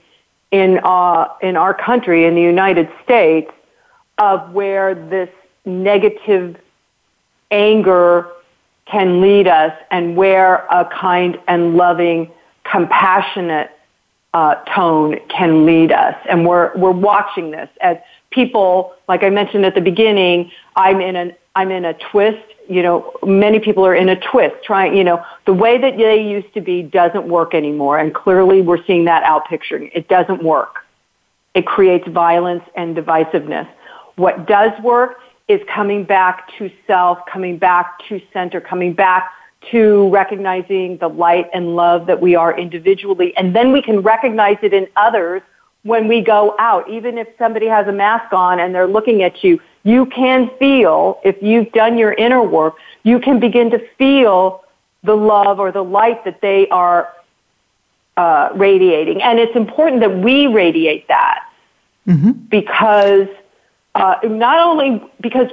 [0.51, 3.51] in, uh, in our country, in the United States,
[4.19, 5.31] of where this
[5.65, 6.57] negative
[7.51, 8.29] anger
[8.87, 12.31] can lead us and where a kind and loving,
[12.65, 13.71] compassionate
[14.35, 16.15] uh, tone can lead us.
[16.29, 17.97] And we're, we're watching this as
[18.31, 22.50] people, like I mentioned at the beginning, I'm in an, I'm in a twist.
[22.71, 26.23] You know, many people are in a twist trying, you know, the way that they
[26.23, 27.99] used to be doesn't work anymore.
[27.99, 29.43] And clearly we're seeing that out.
[29.51, 30.87] It doesn't work.
[31.53, 33.69] It creates violence and divisiveness.
[34.15, 39.33] What does work is coming back to self, coming back to center, coming back
[39.73, 43.37] to recognizing the light and love that we are individually.
[43.37, 45.43] And then we can recognize it in others
[45.83, 46.89] when we go out.
[46.89, 51.21] Even if somebody has a mask on and they're looking at you, you can feel,
[51.25, 54.65] if you've done your inner work, you can begin to feel
[55.03, 57.13] the love or the light that they are
[58.17, 59.23] uh, radiating.
[59.23, 61.45] And it's important that we radiate that
[62.07, 62.33] mm-hmm.
[62.33, 63.29] because
[63.95, 65.51] uh, not only because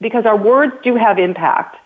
[0.00, 1.76] because our words do have impact,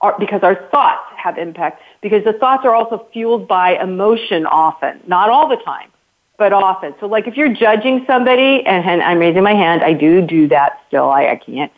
[0.00, 5.00] our, because our thoughts have impact, because the thoughts are also fueled by emotion often,
[5.06, 5.90] not all the time,
[6.36, 6.94] but often.
[7.00, 10.48] So, like if you're judging somebody, and, and I'm raising my hand, I do do
[10.48, 11.10] that still.
[11.10, 11.72] I, I can't.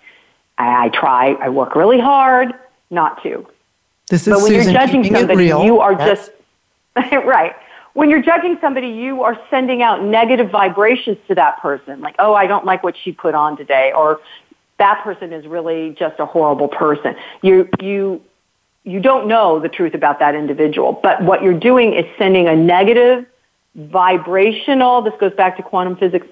[0.59, 1.33] I, I try.
[1.35, 2.55] I work really hard
[2.91, 3.47] not to.
[4.09, 6.31] This is but when Susan you're judging somebody, you are yes.
[6.97, 7.55] just right
[7.97, 12.03] when you're judging somebody, you are sending out negative vibrations to that person.
[12.03, 14.21] Like, oh, I don't like what she put on today, or
[14.79, 17.17] that person is really just a horrible person.
[17.41, 18.23] You, you,
[18.85, 22.55] you don't know the truth about that individual, but what you're doing is sending a
[22.55, 23.25] negative
[23.77, 26.27] vibrational, this goes back to quantum physics,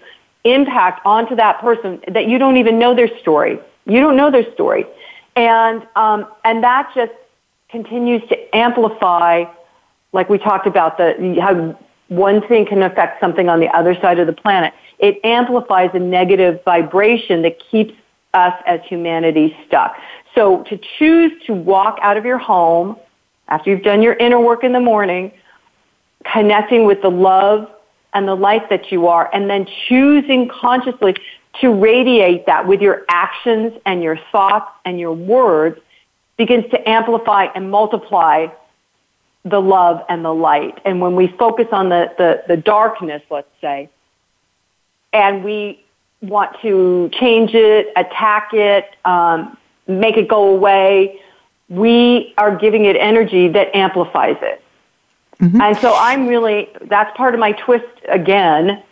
[0.45, 3.59] impact onto that person that you don't even know their story.
[3.87, 4.87] You don't know their story.
[5.37, 7.13] And, um, and that just
[7.69, 9.45] continues to amplify
[10.13, 11.77] like we talked about the how
[12.09, 14.73] one thing can affect something on the other side of the planet.
[14.99, 17.95] It amplifies a negative vibration that keeps
[18.33, 19.97] us as humanity stuck.
[20.35, 22.97] So to choose to walk out of your home
[23.49, 25.33] after you've done your inner work in the morning,
[26.25, 27.71] connecting with the love
[28.13, 31.17] and the light that you are, and then choosing consciously
[31.61, 35.79] to radiate that with your actions and your thoughts and your words
[36.37, 38.47] begins to amplify and multiply
[39.45, 40.79] the love and the light.
[40.85, 43.89] And when we focus on the, the, the darkness, let's say,
[45.13, 45.85] and we
[46.23, 49.57] want to change it, attack it, um,
[49.87, 51.21] make it go away,
[51.69, 54.64] we are giving it energy that amplifies it.
[55.41, 55.61] Mm-hmm.
[55.61, 58.83] And so I'm really, that's part of my twist again,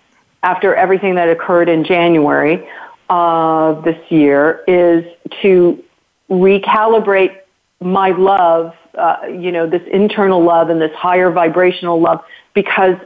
[0.42, 2.68] after everything that occurred in January
[3.08, 5.04] of this year, is
[5.42, 5.82] to
[6.28, 7.38] recalibrate
[7.80, 12.24] my love uh, you know, this internal love and this higher vibrational love
[12.54, 12.96] because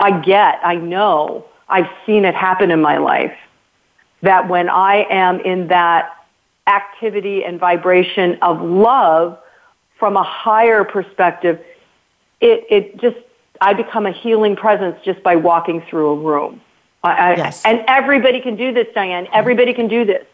[0.00, 3.36] I get, I know, I've seen it happen in my life
[4.22, 6.16] that when I am in that
[6.66, 9.38] activity and vibration of love
[9.98, 11.62] from a higher perspective,
[12.40, 13.16] it, it just,
[13.60, 16.60] I become a healing presence just by walking through a room.
[17.02, 17.62] I, yes.
[17.66, 19.28] and everybody can do this, Diane.
[19.32, 20.26] Everybody can do this.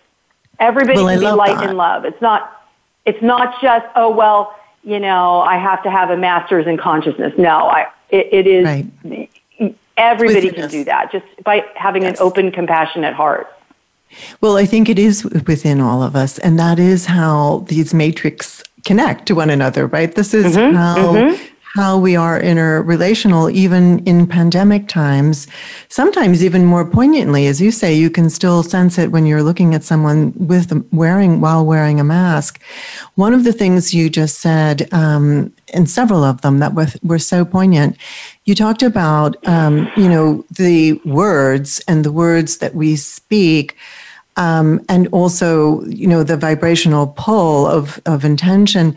[0.60, 1.70] Everybody well, can be light that.
[1.70, 2.04] and love.
[2.04, 2.64] It's not,
[3.04, 7.32] it's not just, oh, well, you know, I have to have a master's in consciousness.
[7.36, 9.30] No, I, it, it is, right.
[9.96, 10.70] everybody Within can us.
[10.70, 12.20] do that just by having yes.
[12.20, 13.48] an open, compassionate heart.
[14.40, 16.38] Well, I think it is within all of us.
[16.38, 20.14] And that is how these matrix connect to one another, right?
[20.14, 21.49] This is mm-hmm, how, mm-hmm.
[21.74, 25.46] How we are interrelational, even in pandemic times.
[25.88, 29.72] Sometimes, even more poignantly, as you say, you can still sense it when you're looking
[29.74, 32.60] at someone with wearing while wearing a mask.
[33.14, 37.20] One of the things you just said, um, and several of them that were, were
[37.20, 37.96] so poignant,
[38.46, 43.76] you talked about, um, you know, the words and the words that we speak.
[44.36, 48.96] Um, and also, you know, the vibrational pull of, of intention.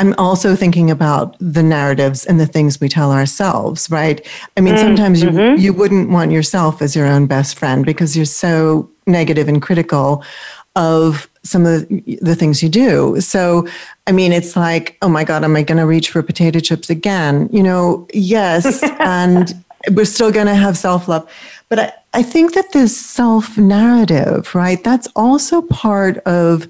[0.00, 4.26] I'm also thinking about the narratives and the things we tell ourselves, right?
[4.56, 5.58] I mean, mm, sometimes mm-hmm.
[5.58, 9.60] you, you wouldn't want yourself as your own best friend because you're so negative and
[9.60, 10.24] critical
[10.74, 13.20] of some of the, things you do.
[13.20, 13.68] So,
[14.06, 16.88] I mean, it's like, oh my God, am I going to reach for potato chips
[16.88, 17.50] again?
[17.52, 18.82] You know, yes.
[19.00, 19.52] and
[19.90, 21.30] we're still going to have self love.
[21.68, 26.68] But I, I think that this self narrative, right, that's also part of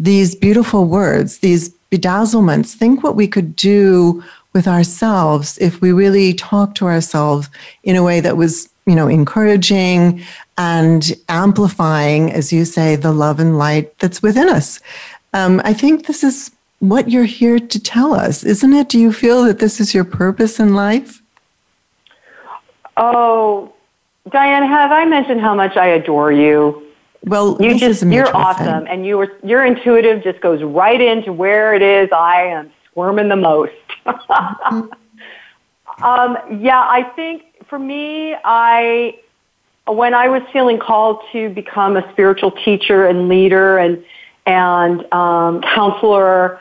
[0.00, 2.74] these beautiful words, these bedazzlements.
[2.74, 7.48] Think what we could do with ourselves if we really talk to ourselves
[7.84, 10.22] in a way that was, you know, encouraging
[10.58, 14.80] and amplifying, as you say, the love and light that's within us.
[15.34, 16.50] Um, I think this is
[16.80, 18.88] what you're here to tell us, isn't it?
[18.88, 21.22] Do you feel that this is your purpose in life?
[22.96, 23.72] Oh,
[24.30, 26.91] Diane, have I mentioned how much I adore you?
[27.24, 31.74] Well, you just you're awesome, and you were your intuitive just goes right into where
[31.74, 33.72] it is I am squirming the most.
[34.06, 34.90] um,
[36.60, 39.18] yeah, I think for me, I
[39.86, 44.04] when I was feeling called to become a spiritual teacher and leader and
[44.44, 46.60] and um, counselor,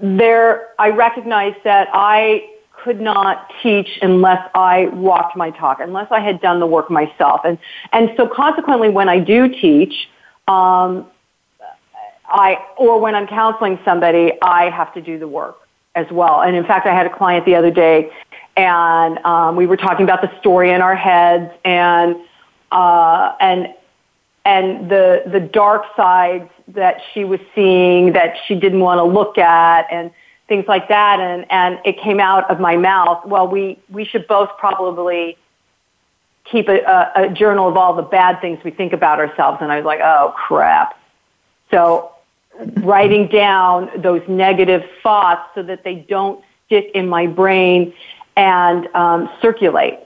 [0.00, 2.48] there I recognized that I
[2.86, 7.40] could not teach unless I walked my talk, unless I had done the work myself.
[7.44, 7.58] And,
[7.92, 10.08] and so consequently, when I do teach,
[10.46, 11.04] um,
[12.28, 15.58] I, or when I'm counseling somebody, I have to do the work
[15.96, 16.42] as well.
[16.42, 18.12] And in fact, I had a client the other day
[18.56, 22.16] and um, we were talking about the story in our heads and,
[22.70, 23.74] uh, and,
[24.44, 29.38] and the, the dark sides that she was seeing that she didn't want to look
[29.38, 30.12] at and,
[30.48, 33.24] things like that, and and it came out of my mouth.
[33.26, 35.36] Well, we we should both probably
[36.44, 39.58] keep a, a, a journal of all the bad things we think about ourselves.
[39.60, 40.98] And I was like, oh crap.
[41.70, 42.12] So
[42.78, 47.92] writing down those negative thoughts so that they don't stick in my brain
[48.36, 49.98] and um, circulate.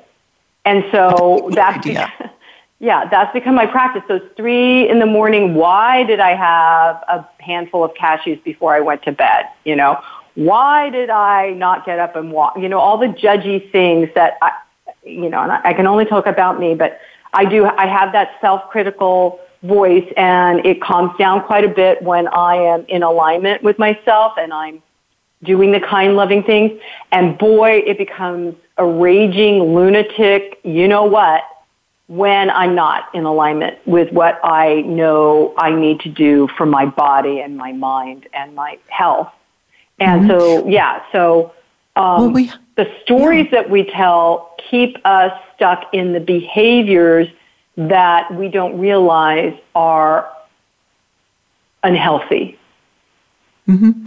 [0.64, 1.87] And so that's,
[2.79, 4.03] yeah, that's become my practice.
[4.09, 8.81] Those three in the morning, why did I have a handful of cashews before I
[8.81, 9.46] went to bed?
[9.64, 10.00] You know,
[10.40, 12.57] why did I not get up and walk?
[12.57, 14.53] You know, all the judgy things that I,
[15.05, 16.98] you know, and I, can only talk about me, but
[17.35, 22.26] I do, I have that self-critical voice and it calms down quite a bit when
[22.29, 24.83] I am in alignment with myself and I'm
[25.42, 26.81] doing the kind, loving things.
[27.12, 31.42] And boy, it becomes a raging lunatic, you know what,
[32.07, 36.87] when I'm not in alignment with what I know I need to do for my
[36.87, 39.31] body and my mind and my health.
[40.01, 40.31] And mm-hmm.
[40.31, 41.53] so, yeah, so
[41.97, 43.63] um, well, we, the stories yeah.
[43.63, 47.29] that we tell keep us stuck in the behaviors
[47.77, 50.31] that we don't realize are
[51.83, 52.59] unhealthy.
[53.69, 54.07] Mm-hmm.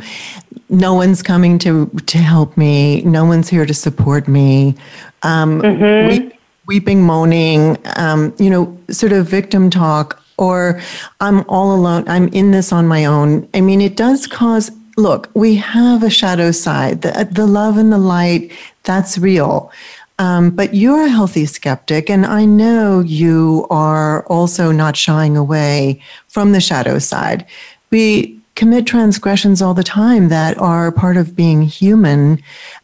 [0.69, 3.01] No one's coming to to help me.
[3.01, 4.75] No one's here to support me.
[5.21, 6.09] Um, mm-hmm.
[6.09, 6.33] weep,
[6.65, 10.81] weeping, moaning, um, you know, sort of victim talk, or
[11.21, 12.03] I'm all alone.
[12.07, 13.47] I'm in this on my own.
[13.53, 17.01] I mean, it does cause look, we have a shadow side.
[17.01, 18.51] The, the love and the light,
[18.83, 19.71] that's real.
[20.19, 26.01] Um, but you're a healthy skeptic, and I know you are also not shying away
[26.27, 27.45] from the shadow side.
[27.89, 32.41] We commit transgressions all the time that are part of being human.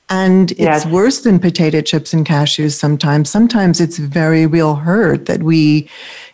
[0.09, 3.29] And it's worse than potato chips and cashews sometimes.
[3.29, 5.87] Sometimes it's very real hurt that we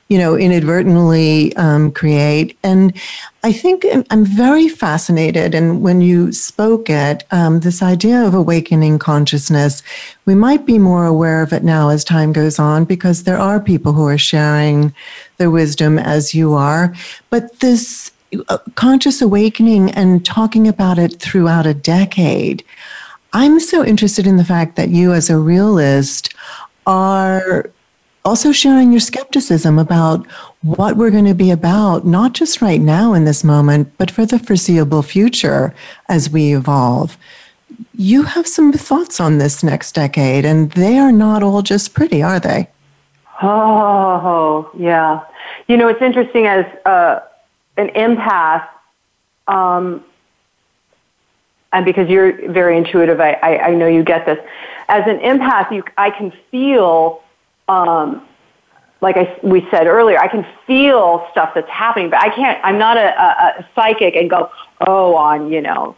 [0.08, 2.58] you know, inadvertently um, create.
[2.64, 2.94] And
[3.44, 5.56] I think I'm very fascinated.
[5.56, 9.82] And when you spoke at um, this idea of awakening consciousness,
[10.26, 13.60] we might be more aware of it now as time goes on because there are
[13.60, 14.94] people who are sharing
[15.38, 16.94] their wisdom as you are.
[17.32, 18.12] But this
[18.50, 22.64] uh, conscious awakening and talking about it throughout a decade.
[23.34, 26.34] I'm so interested in the fact that you, as a realist,
[26.86, 27.70] are
[28.26, 30.26] also sharing your skepticism about
[30.62, 34.26] what we're going to be about, not just right now in this moment, but for
[34.26, 35.74] the foreseeable future
[36.10, 37.18] as we evolve.
[37.94, 42.24] You have some thoughts on this next decade, and they are not all just pretty,
[42.24, 42.68] are they?
[43.42, 45.24] Oh, yeah.
[45.68, 47.20] You know, it's interesting as uh,
[47.78, 48.68] an empath,
[49.48, 50.04] um,
[51.74, 54.40] and because you're very intuitive, I, I, I know you get this.
[54.88, 57.22] As an empath, you, I can feel,
[57.68, 58.28] um,
[59.02, 62.78] like I, we said earlier, I can feel stuff that's happening, but I can't, I'm
[62.78, 64.50] not a, a, a psychic and go,
[64.88, 65.96] oh, on, you know,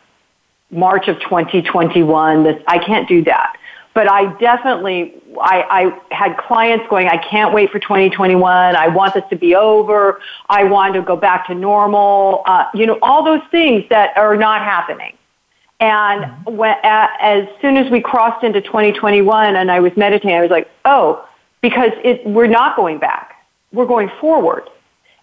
[0.72, 3.58] March of 2021, this, I can't do that.
[3.94, 5.64] But I definitely, I,
[6.12, 8.76] I had clients going, I can't wait for 2021.
[8.76, 10.22] I want this to be over.
[10.50, 12.44] I want to go back to normal.
[12.46, 15.18] Uh, you know, all those things that are not happening.
[15.80, 20.52] And when, as soon as we crossed into 2021 and I was meditating, I was
[20.52, 21.28] like, oh,
[21.68, 23.46] because it, we're not going back.
[23.74, 24.70] We're going forward.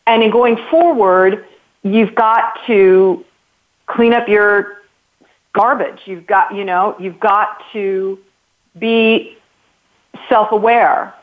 [0.06, 1.46] And in going forward,
[1.82, 3.24] you've got to
[3.86, 4.82] clean up your
[5.54, 6.00] garbage.
[6.04, 8.18] You've got, you know, you've got to
[8.78, 9.38] be
[10.28, 11.14] self-aware.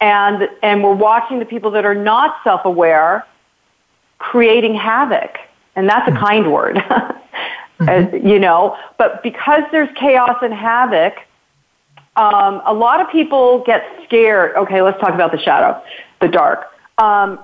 [0.00, 3.26] And, and we're watching the people that are not self-aware
[4.18, 5.36] creating havoc.
[5.74, 6.76] And that's a kind word.
[7.80, 8.24] mm-hmm.
[8.24, 8.78] you know.
[8.98, 11.14] But because there's chaos and havoc,
[12.16, 14.56] um, a lot of people get scared.
[14.56, 15.82] Okay, let's talk about the shadow,
[16.20, 16.66] the dark.
[16.98, 17.38] Um,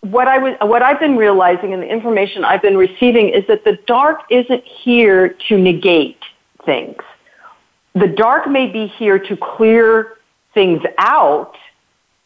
[0.00, 3.64] what I was, what I've been realizing, and the information I've been receiving, is that
[3.64, 6.22] the dark isn't here to negate
[6.64, 7.02] things.
[7.94, 10.18] The dark may be here to clear
[10.54, 11.54] things out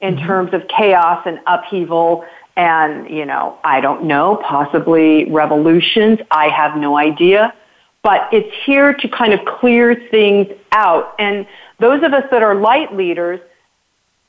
[0.01, 0.27] in mm-hmm.
[0.27, 2.25] terms of chaos and upheaval
[2.57, 6.19] and, you know, I don't know, possibly revolutions.
[6.31, 7.55] I have no idea.
[8.03, 11.15] But it's here to kind of clear things out.
[11.19, 11.47] And
[11.81, 13.41] those of us that are light leaders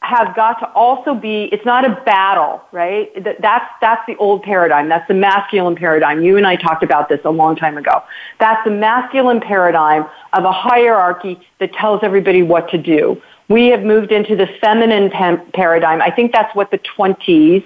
[0.01, 3.11] have got to also be, it's not a battle, right?
[3.39, 4.89] That's, that's the old paradigm.
[4.89, 6.23] That's the masculine paradigm.
[6.23, 8.01] You and I talked about this a long time ago.
[8.39, 13.21] That's the masculine paradigm of a hierarchy that tells everybody what to do.
[13.47, 16.01] We have moved into the feminine paradigm.
[16.01, 17.63] I think that's what the 20s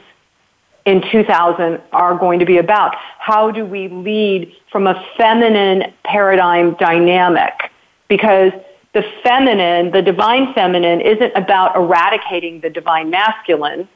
[0.85, 2.95] in 2000 are going to be about.
[3.17, 7.71] How do we lead from a feminine paradigm dynamic?
[8.09, 8.51] Because
[8.95, 13.87] the feminine, the divine feminine, isn't about eradicating the divine masculine,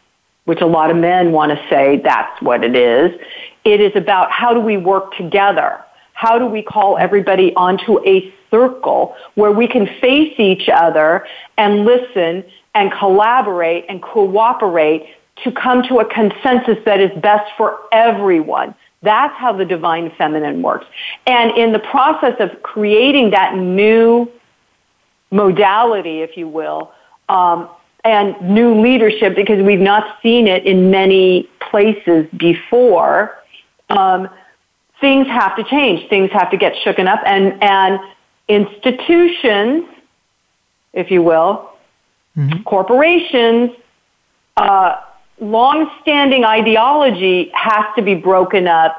[0.44, 3.18] which a lot of men want to say that's what it is.
[3.64, 5.80] It is about how do we work together?
[6.14, 11.26] How do we call everybody onto a circle where we can face each other
[11.58, 12.44] and listen
[12.76, 18.76] and collaborate and cooperate to come to a consensus that is best for everyone.
[19.02, 20.86] That's how the divine feminine works.
[21.26, 24.30] And in the process of creating that new
[25.32, 26.92] modality, if you will,
[27.28, 27.70] um,
[28.04, 33.38] and new leadership, because we've not seen it in many places before,
[33.90, 34.30] um,
[35.02, 36.10] things have to change.
[36.10, 38.00] Things have to get shooken up, and and
[38.48, 39.86] institutions,
[40.94, 41.72] if you will,
[42.38, 42.64] mm-hmm.
[42.64, 43.72] corporations.
[44.58, 45.00] Uh,
[45.40, 48.98] long-standing ideology has to be broken up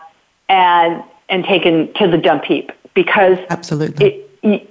[0.49, 4.70] and and taken to the dump heap because absolutely it,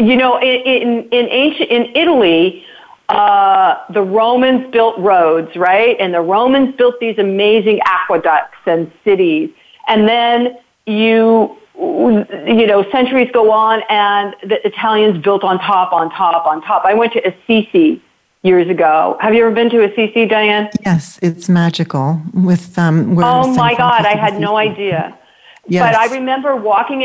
[0.00, 2.64] you know in in in ancient in Italy
[3.08, 9.50] uh, the Romans built roads right and the Romans built these amazing aqueducts and cities
[9.88, 16.10] and then you you know centuries go on and the Italians built on top on
[16.10, 18.02] top on top I went to Assisi
[18.42, 19.18] years ago.
[19.20, 20.70] Have you ever been to Assisi, Diane?
[20.82, 22.22] Yes, it's magical.
[22.32, 23.18] With um.
[23.18, 25.18] oh my God, I had no idea.
[25.66, 25.82] Yes.
[25.82, 27.02] But I remember walking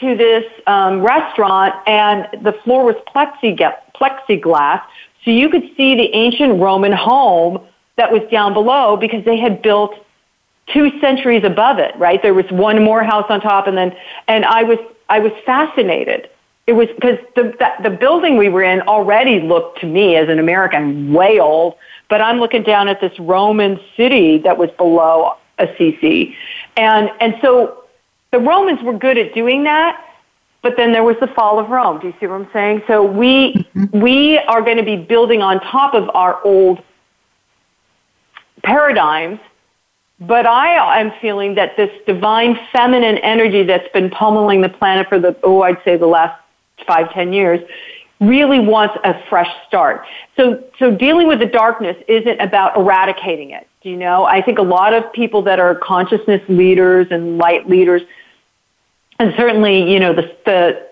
[0.00, 4.82] into this um, restaurant, and the floor was plexiglass,
[5.24, 7.66] so you could see the ancient Roman home
[7.96, 9.94] that was down below because they had built
[10.72, 11.94] two centuries above it.
[11.96, 13.96] Right, there was one more house on top, and then
[14.28, 14.78] and I was
[15.08, 16.28] I was fascinated.
[16.66, 20.28] It was because the, the, the building we were in already looked to me as
[20.28, 21.76] an American way old,
[22.08, 26.36] but I'm looking down at this Roman city that was below Assisi,
[26.76, 27.85] and and so
[28.32, 30.04] the Romans were good at doing that,
[30.62, 32.00] but then there was the fall of Rome.
[32.00, 32.82] Do you see what I'm saying?
[32.86, 34.00] So we mm-hmm.
[34.00, 36.82] we are going to be building on top of our old
[38.62, 39.40] paradigms.
[40.18, 45.18] But I am feeling that this divine feminine energy that's been pummeling the planet for
[45.18, 46.40] the, oh, I'd say the last
[46.86, 47.60] five, ten years,
[48.20, 50.06] really wants a fresh start.
[50.36, 53.66] So, so dealing with the darkness isn't about eradicating it.
[53.82, 54.24] Do you know?
[54.24, 58.02] I think a lot of people that are consciousness leaders and light leaders,
[59.18, 60.86] and certainly, you know, the, the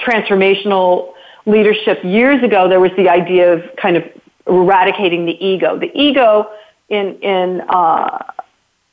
[0.00, 1.12] transformational
[1.46, 4.04] leadership years ago, there was the idea of kind of
[4.46, 5.78] eradicating the ego.
[5.78, 6.50] The ego
[6.88, 8.18] in, in, uh,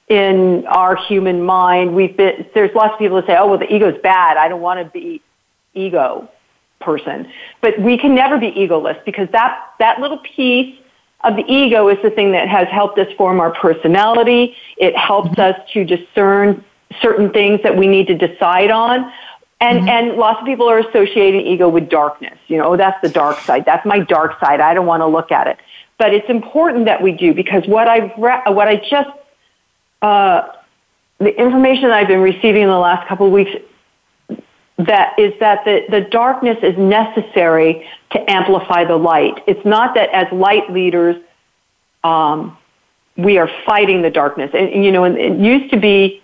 [0.09, 3.73] in our human mind, we've been, there's lots of people that say, oh, well, the
[3.73, 4.37] ego is bad.
[4.37, 5.21] I don't want to be
[5.73, 6.29] ego
[6.79, 7.31] person.
[7.61, 10.77] But we can never be egoless because that, that little piece
[11.23, 14.55] of the ego is the thing that has helped us form our personality.
[14.77, 15.41] It helps mm-hmm.
[15.41, 16.63] us to discern
[17.01, 19.11] certain things that we need to decide on.
[19.61, 19.89] And, mm-hmm.
[19.89, 22.37] and lots of people are associating ego with darkness.
[22.47, 23.65] You know, oh, that's the dark side.
[23.65, 24.61] That's my dark side.
[24.61, 25.57] I don't want to look at it.
[25.97, 29.09] But it's important that we do because what I've re- what I just
[30.01, 30.47] uh,
[31.17, 33.51] the information that I've been receiving in the last couple of weeks
[34.79, 39.43] that is that the, the darkness is necessary to amplify the light.
[39.45, 41.17] It's not that as light leaders
[42.03, 42.57] um,
[43.17, 44.51] we are fighting the darkness.
[44.53, 46.21] And, you know, it used to be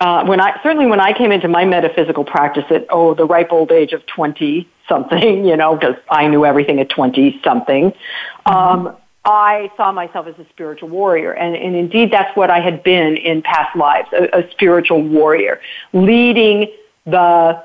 [0.00, 3.50] uh, when I certainly when I came into my metaphysical practice at oh the ripe
[3.50, 7.90] old age of twenty something, you know, because I knew everything at twenty something.
[7.90, 8.52] Mm-hmm.
[8.52, 12.82] Um, I saw myself as a spiritual warrior, and, and indeed that's what I had
[12.84, 15.60] been in past lives, a, a spiritual warrior,
[15.92, 16.68] leading
[17.10, 17.62] the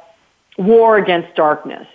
[0.57, 1.87] war against darkness.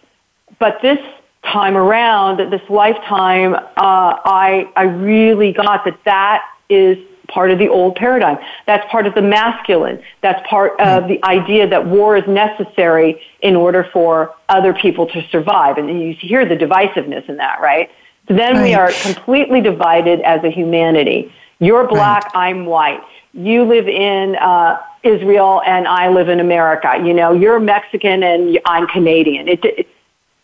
[0.58, 0.98] But this
[1.44, 7.68] time around, this lifetime, uh, I I really got that that is part of the
[7.68, 8.38] old paradigm.
[8.66, 10.02] That's part of the masculine.
[10.22, 15.22] That's part of the idea that war is necessary in order for other people to
[15.28, 15.76] survive.
[15.78, 17.90] And you hear the divisiveness in that, right?
[18.28, 18.62] So then right.
[18.62, 21.32] we are completely divided as a humanity.
[21.60, 22.48] You're black, right.
[22.48, 23.02] I'm white.
[23.38, 27.00] You live in uh, Israel and I live in America.
[27.04, 29.46] You know, you're Mexican and I'm Canadian.
[29.46, 29.88] It, it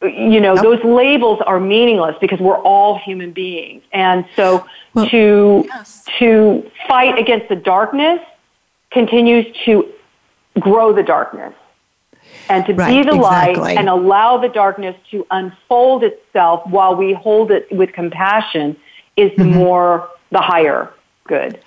[0.00, 3.82] you know, those labels are meaningless because we're all human beings.
[3.92, 6.06] And so well, to, yes.
[6.18, 8.20] to fight against the darkness
[8.92, 9.92] continues to
[10.60, 11.52] grow the darkness.
[12.48, 13.60] And to right, be the exactly.
[13.60, 18.76] light and allow the darkness to unfold itself while we hold it with compassion
[19.16, 19.58] is the mm-hmm.
[19.58, 20.92] more, the higher
[21.26, 21.58] good.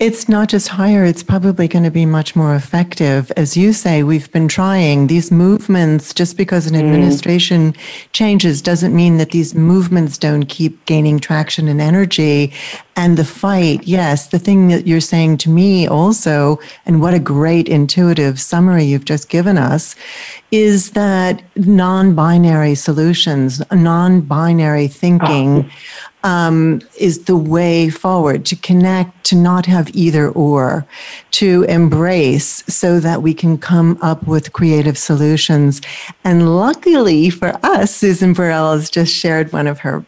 [0.00, 3.30] It's not just higher, it's probably going to be much more effective.
[3.36, 6.78] As you say, we've been trying these movements, just because an mm.
[6.78, 8.08] administration mm.
[8.12, 12.50] changes doesn't mean that these movements don't keep gaining traction and energy.
[12.96, 17.18] And the fight, yes, the thing that you're saying to me also, and what a
[17.18, 19.96] great intuitive summary you've just given us,
[20.50, 25.70] is that non binary solutions, non binary thinking.
[26.22, 30.86] Um, is the way forward to connect, to not have either or,
[31.30, 35.80] to embrace so that we can come up with creative solutions.
[36.22, 40.04] And luckily for us, Susan Burrell has just shared one of her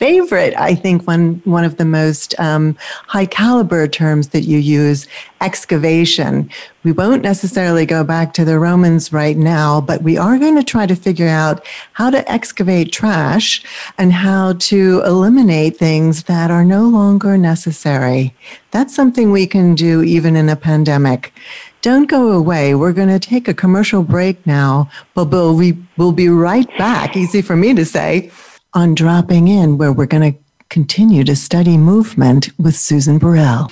[0.00, 2.74] favorite, I think one one of the most um,
[3.06, 5.06] high caliber terms that you use,
[5.42, 6.50] excavation.
[6.84, 10.64] We won't necessarily go back to the Romans right now, but we are going to
[10.64, 13.62] try to figure out how to excavate trash
[13.98, 18.34] and how to eliminate things that are no longer necessary.
[18.70, 21.34] That's something we can do even in a pandemic.
[21.82, 22.74] Don't go away.
[22.74, 27.16] We're going to take a commercial break now, but we'll, we, will be right back.
[27.16, 28.30] Easy for me to say
[28.74, 33.70] on Dropping In, where we're going to continue to study movement with Susan Burrell.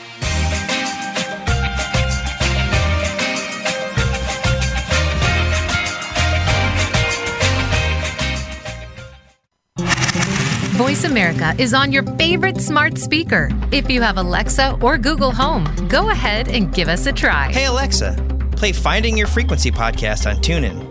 [10.79, 13.51] Voice America is on your favorite smart speaker.
[13.73, 17.53] If you have Alexa or Google Home, go ahead and give us a try.
[17.53, 18.17] Hey, Alexa,
[18.53, 20.88] play Finding Your Frequency podcast on TuneIn.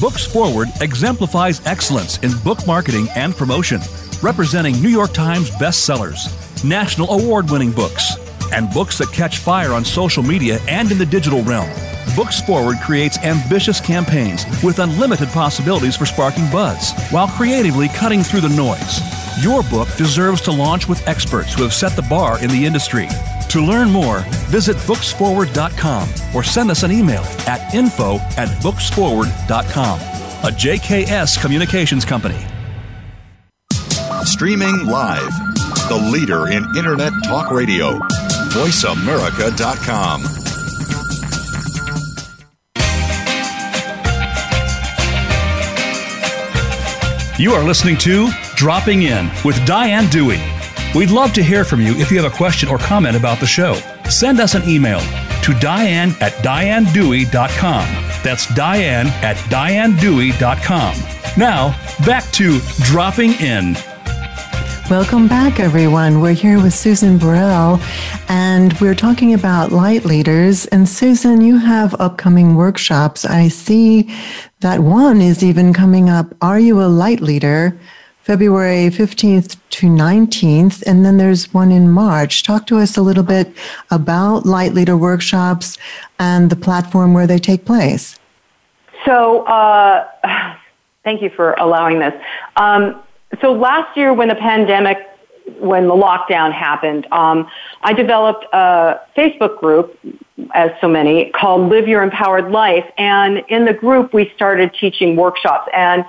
[0.00, 3.80] Books Forward exemplifies excellence in book marketing and promotion,
[4.22, 6.32] representing New York Times bestsellers,
[6.64, 8.16] national award winning books,
[8.52, 11.70] and books that catch fire on social media and in the digital realm.
[12.16, 18.40] Books Forward creates ambitious campaigns with unlimited possibilities for sparking buzz while creatively cutting through
[18.40, 19.00] the noise.
[19.44, 23.08] Your book deserves to launch with experts who have set the bar in the industry.
[23.50, 24.20] To learn more,
[24.50, 30.00] visit booksforward.com or send us an email at info at booksforward.com.
[30.00, 32.38] A JKS Communications Company.
[34.24, 35.30] Streaming live,
[35.88, 37.98] the leader in Internet Talk Radio.
[38.50, 40.22] VoiceAmerica.com.
[47.38, 50.40] You are listening to Dropping In with Diane Dewey.
[50.94, 53.46] We'd love to hear from you if you have a question or comment about the
[53.46, 53.74] show.
[54.08, 55.00] Send us an email
[55.42, 57.86] to diane at dianedewey.com.
[58.24, 60.94] That's diane at dianedewey.com.
[61.36, 61.76] Now,
[62.06, 63.76] back to Dropping In.
[64.90, 66.22] Welcome back, everyone.
[66.22, 67.78] We're here with Susan Burrell,
[68.30, 70.64] and we're talking about light leaders.
[70.66, 73.26] And Susan, you have upcoming workshops.
[73.26, 74.10] I see
[74.60, 76.34] that one is even coming up.
[76.40, 77.78] Are you a light leader?
[78.28, 82.42] February 15th to 19th, and then there's one in March.
[82.42, 83.50] Talk to us a little bit
[83.90, 85.78] about Light Leader workshops
[86.18, 88.18] and the platform where they take place.
[89.06, 90.06] So, uh,
[91.04, 92.12] thank you for allowing this.
[92.56, 93.00] Um,
[93.40, 94.98] so, last year when the pandemic
[95.58, 97.48] when the lockdown happened, um,
[97.80, 99.98] I developed a Facebook group,
[100.52, 102.84] as so many, called Live Your Empowered Life.
[102.98, 105.70] And in the group, we started teaching workshops.
[105.74, 106.04] And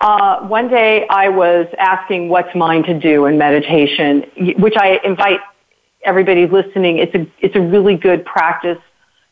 [0.00, 4.22] uh, one day I was asking what's mine to do in meditation,
[4.58, 5.40] which I invite
[6.02, 6.98] everybody listening.
[6.98, 8.78] It's a, it's a really good practice.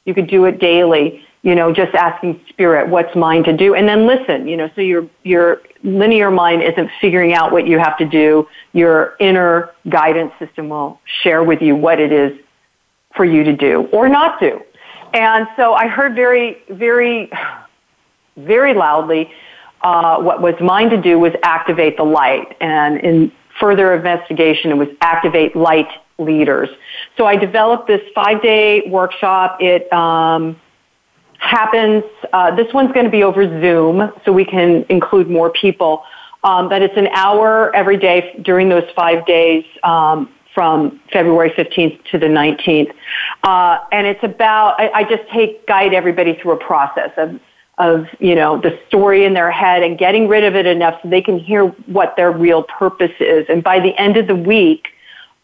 [0.04, 3.74] You could do it daily you know, just asking spirit, what's mine to do?
[3.74, 7.78] And then listen, you know, so your, your linear mind isn't figuring out what you
[7.78, 8.48] have to do.
[8.72, 12.38] Your inner guidance system will share with you what it is
[13.14, 14.60] for you to do or not do.
[15.14, 17.30] And so I heard very, very,
[18.36, 19.30] very loudly,
[19.82, 22.56] uh, what was mine to do was activate the light.
[22.60, 26.68] And in further investigation, it was activate light leaders.
[27.16, 29.58] So I developed this five day workshop.
[29.60, 30.60] It, um,
[31.38, 32.04] happens.
[32.32, 36.02] Uh, this one's going to be over Zoom, so we can include more people.
[36.44, 42.04] Um, but it's an hour every day during those five days um, from February 15th
[42.10, 42.92] to the 19th.
[43.42, 47.40] Uh, and it's about, I, I just take, guide everybody through a process of,
[47.78, 51.08] of, you know, the story in their head and getting rid of it enough so
[51.08, 53.46] they can hear what their real purpose is.
[53.48, 54.88] And by the end of the week,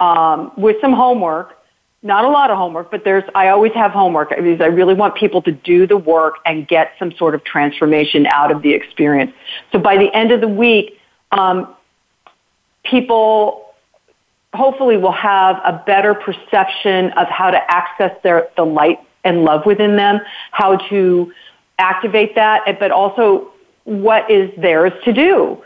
[0.01, 1.57] um, with some homework,
[2.03, 5.15] not a lot of homework, but there's, I always have homework because I really want
[5.15, 9.33] people to do the work and get some sort of transformation out of the experience.
[9.73, 11.01] So by the end of the week,
[11.33, 11.75] um,
[12.85, 13.75] people
[14.53, 19.65] hopefully will have a better perception of how to access their, the light and love
[19.65, 20.21] within them,
[20.51, 21.33] how to
[21.79, 23.53] activate that, but also
[23.85, 25.63] what is theirs to do.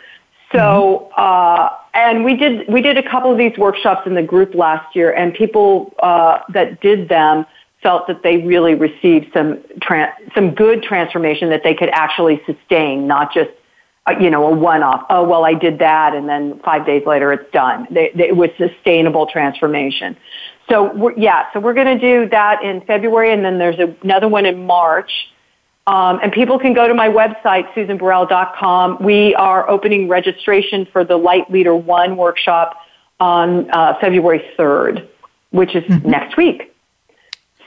[0.52, 1.14] So, mm-hmm.
[1.16, 4.94] uh, and we did we did a couple of these workshops in the group last
[4.96, 7.44] year, and people uh, that did them
[7.82, 13.06] felt that they really received some tra- some good transformation that they could actually sustain,
[13.06, 13.50] not just
[14.06, 15.04] uh, you know a one off.
[15.10, 17.86] Oh well, I did that, and then five days later it's done.
[17.90, 20.16] They, they, it was sustainable transformation.
[20.70, 24.28] So yeah, so we're going to do that in February, and then there's a, another
[24.28, 25.10] one in March.
[25.88, 29.02] Um, and people can go to my website, susanburrell.com.
[29.02, 32.76] We are opening registration for the Light Leader 1 workshop
[33.18, 35.08] on uh, February 3rd,
[35.50, 36.10] which is mm-hmm.
[36.10, 36.74] next week.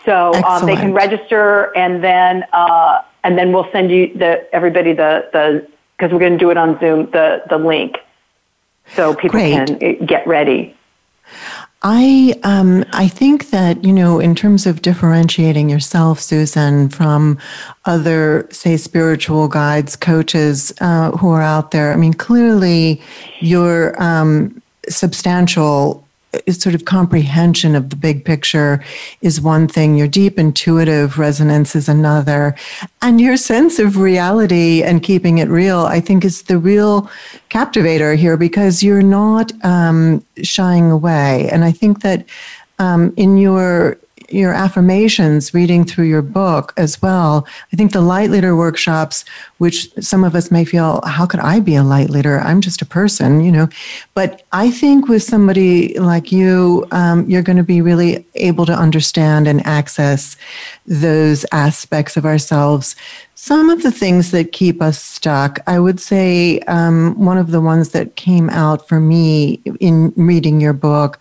[0.05, 4.93] So um, they can register, and then uh, and then we'll send you the everybody
[4.93, 5.67] the the
[5.97, 7.97] because we're going to do it on Zoom the the link,
[8.95, 9.51] so people Great.
[9.51, 10.75] can uh, get ready.
[11.83, 17.39] I um, I think that you know, in terms of differentiating yourself, Susan, from
[17.85, 21.91] other, say, spiritual guides, coaches uh, who are out there.
[21.91, 23.01] I mean, clearly,
[23.39, 26.07] your um, substantial
[26.49, 28.83] sort of comprehension of the big picture
[29.21, 32.55] is one thing, your deep intuitive resonance is another,
[33.01, 37.09] and your sense of reality and keeping it real, I think, is the real
[37.49, 41.49] captivator here because you're not um, shying away.
[41.51, 42.25] And I think that
[42.79, 43.97] um, in your
[44.33, 47.47] your affirmations, reading through your book as well.
[47.71, 49.25] I think the light leader workshops,
[49.57, 52.39] which some of us may feel, how could I be a light leader?
[52.39, 53.69] I'm just a person, you know.
[54.13, 58.73] But I think with somebody like you, um, you're going to be really able to
[58.73, 60.37] understand and access
[60.85, 62.95] those aspects of ourselves.
[63.35, 67.59] Some of the things that keep us stuck, I would say um, one of the
[67.59, 71.19] ones that came out for me in reading your book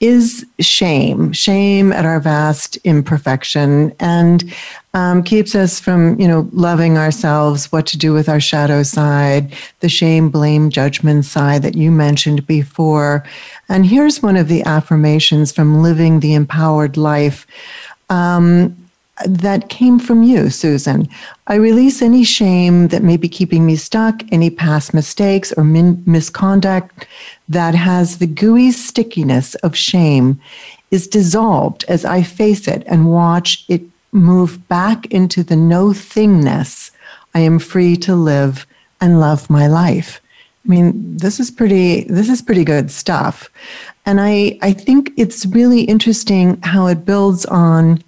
[0.00, 4.52] is shame, shame at our vast imperfection, and
[4.92, 9.54] um, keeps us from, you know, loving ourselves, what to do with our shadow side,
[9.80, 13.24] the shame, blame, judgment side that you mentioned before.
[13.68, 17.46] And here's one of the affirmations from Living the Empowered Life.
[18.08, 18.76] Um,
[19.24, 21.08] that came from you, Susan.
[21.46, 26.02] I release any shame that may be keeping me stuck, any past mistakes or min-
[26.06, 27.06] misconduct
[27.48, 30.40] that has the gooey stickiness of shame
[30.90, 33.82] is dissolved as I face it and watch it
[34.12, 36.90] move back into the no thingness.
[37.34, 38.66] I am free to live
[39.00, 40.20] and love my life.
[40.64, 43.50] I mean, this is pretty this is pretty good stuff.
[44.04, 48.02] And I I think it's really interesting how it builds on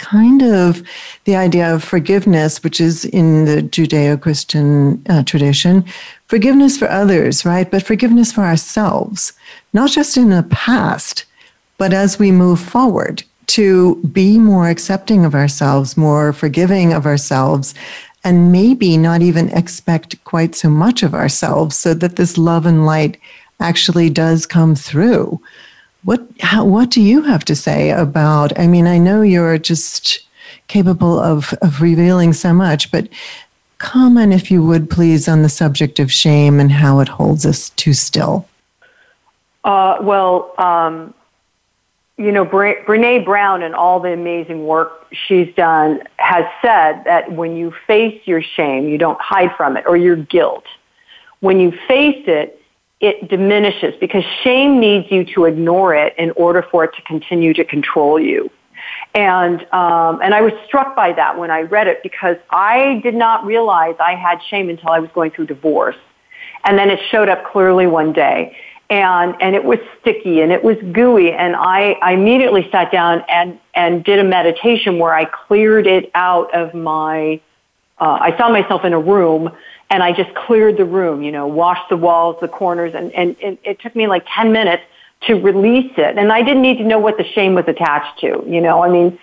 [0.00, 0.82] kind of
[1.24, 5.84] the idea of forgiveness, which is in the Judeo Christian uh, tradition,
[6.26, 7.70] forgiveness for others, right?
[7.70, 9.34] But forgiveness for ourselves,
[9.72, 11.26] not just in the past,
[11.78, 17.74] but as we move forward to be more accepting of ourselves, more forgiving of ourselves,
[18.24, 22.86] and maybe not even expect quite so much of ourselves so that this love and
[22.86, 23.18] light
[23.58, 25.40] actually does come through.
[26.04, 28.58] What how, what do you have to say about?
[28.58, 30.26] I mean, I know you're just
[30.68, 33.08] capable of of revealing so much, but
[33.78, 37.70] comment if you would please on the subject of shame and how it holds us
[37.70, 38.46] too still.
[39.64, 41.12] Uh, well, um,
[42.16, 47.32] you know, Bre- Brene Brown and all the amazing work she's done has said that
[47.32, 50.64] when you face your shame, you don't hide from it, or your guilt.
[51.40, 52.59] When you face it,
[53.00, 57.54] it diminishes because shame needs you to ignore it in order for it to continue
[57.54, 58.50] to control you.
[59.14, 63.14] And um, and I was struck by that when I read it because I did
[63.14, 65.96] not realize I had shame until I was going through divorce,
[66.64, 68.56] and then it showed up clearly one day.
[68.88, 71.32] And and it was sticky and it was gooey.
[71.32, 76.10] And I, I immediately sat down and and did a meditation where I cleared it
[76.14, 77.40] out of my
[77.98, 79.52] uh, I saw myself in a room
[79.90, 83.36] and I just cleared the room, you know, washed the walls, the corners, and, and,
[83.42, 84.84] and it took me like 10 minutes
[85.22, 86.16] to release it.
[86.16, 88.88] And I didn't need to know what the shame was attached to, you know, I
[88.88, 89.18] mean,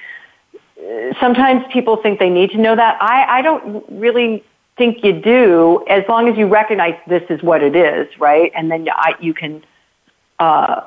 [1.20, 3.02] sometimes people think they need to know that.
[3.02, 4.44] I, I don't really
[4.78, 8.52] think you do as long as you recognize this is what it is, right?
[8.56, 9.64] And then you I, you can
[10.40, 10.82] uh,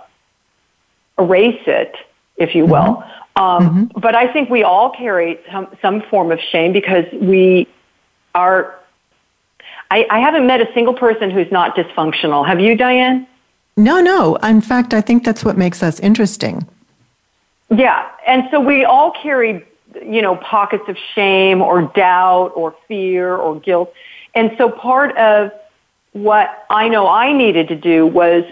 [1.19, 1.97] erase it,
[2.37, 3.03] if you will.
[3.37, 3.43] Mm-hmm.
[3.43, 4.01] Um, mm-hmm.
[4.01, 7.69] But I think we all carry some, some form of shame because we
[8.35, 8.77] are.
[9.91, 12.47] I, I haven't met a single person who's not dysfunctional.
[12.47, 13.27] Have you, Diane?
[13.77, 14.37] No, no.
[14.37, 16.67] In fact, I think that's what makes us interesting.
[17.71, 18.09] Yeah.
[18.27, 19.65] And so we all carry
[19.95, 23.93] you know, pockets of shame or doubt or fear or guilt.
[24.35, 25.53] And so part of
[26.13, 28.45] what I know I needed to do was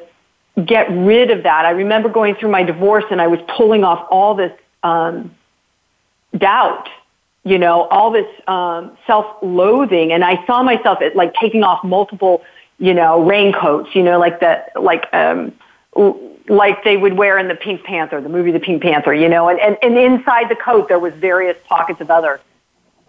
[0.65, 1.65] get rid of that.
[1.65, 5.35] I remember going through my divorce and I was pulling off all this um,
[6.37, 6.89] doubt,
[7.49, 12.45] you know, all this um, self-loathing, and I saw myself at, like taking off multiple,
[12.79, 15.53] you know, raincoats, you know, like the like um,
[16.49, 19.49] like they would wear in the Pink Panther, the movie The Pink Panther, you know,
[19.49, 22.41] and, and, and inside the coat there was various pockets of other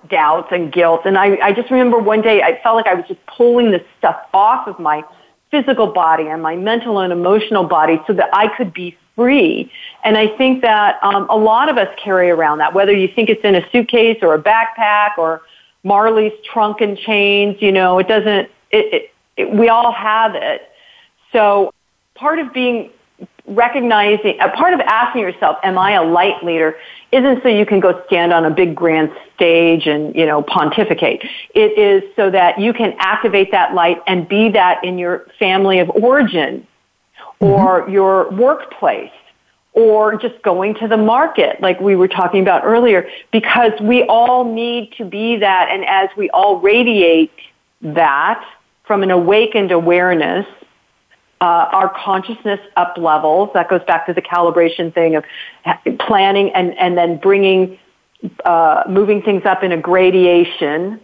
[0.09, 1.01] doubts and guilt.
[1.05, 3.83] And I, I just remember one day I felt like I was just pulling this
[3.97, 5.03] stuff off of my
[5.51, 9.69] physical body and my mental and emotional body so that I could be free.
[10.05, 13.29] And I think that um, a lot of us carry around that, whether you think
[13.29, 15.41] it's in a suitcase or a backpack or
[15.83, 20.71] Marley's trunk and chains, you know, it doesn't, it, it, it we all have it.
[21.33, 21.73] So
[22.15, 22.91] part of being
[23.45, 26.77] recognizing a part of asking yourself am i a light leader
[27.11, 31.23] isn't so you can go stand on a big grand stage and you know pontificate
[31.55, 35.79] it is so that you can activate that light and be that in your family
[35.79, 36.65] of origin
[37.39, 37.91] or mm-hmm.
[37.91, 39.11] your workplace
[39.73, 44.43] or just going to the market like we were talking about earlier because we all
[44.43, 47.31] need to be that and as we all radiate
[47.81, 48.43] that
[48.83, 50.45] from an awakened awareness
[51.41, 53.49] uh, our consciousness up levels.
[53.53, 55.23] That goes back to the calibration thing of
[55.99, 57.79] planning and, and then bringing,
[58.45, 60.99] uh, moving things up in a gradation,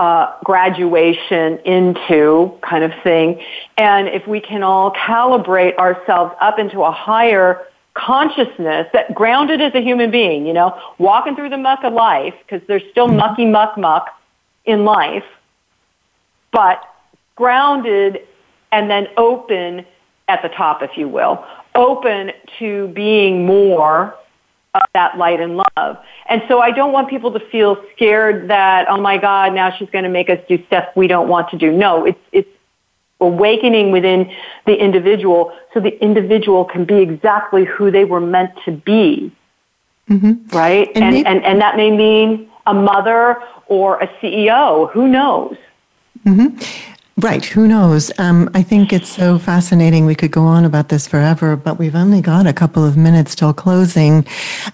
[0.00, 3.38] uh, graduation into kind of thing.
[3.76, 9.74] And if we can all calibrate ourselves up into a higher consciousness that grounded as
[9.74, 13.44] a human being, you know, walking through the muck of life, because there's still mucky
[13.44, 14.08] muck muck
[14.64, 15.24] in life,
[16.50, 16.82] but
[17.36, 18.26] grounded
[18.72, 19.84] and then open
[20.28, 21.44] at the top, if you will,
[21.74, 24.14] open to being more
[24.74, 25.98] of that light and love.
[26.28, 29.90] And so I don't want people to feel scared that, oh my God, now she's
[29.90, 31.72] going to make us do stuff we don't want to do.
[31.72, 32.48] No, it's, it's
[33.20, 34.32] awakening within
[34.66, 39.32] the individual so the individual can be exactly who they were meant to be.
[40.08, 40.56] Mm-hmm.
[40.56, 40.88] Right?
[40.94, 44.90] And, and, maybe- and, and that may mean a mother or a CEO.
[44.92, 45.56] Who knows?
[46.24, 46.89] Mm-hmm.
[47.22, 47.44] Right.
[47.44, 48.10] Who knows?
[48.18, 50.06] Um, I think it's so fascinating.
[50.06, 53.34] We could go on about this forever, but we've only got a couple of minutes
[53.34, 54.26] till closing.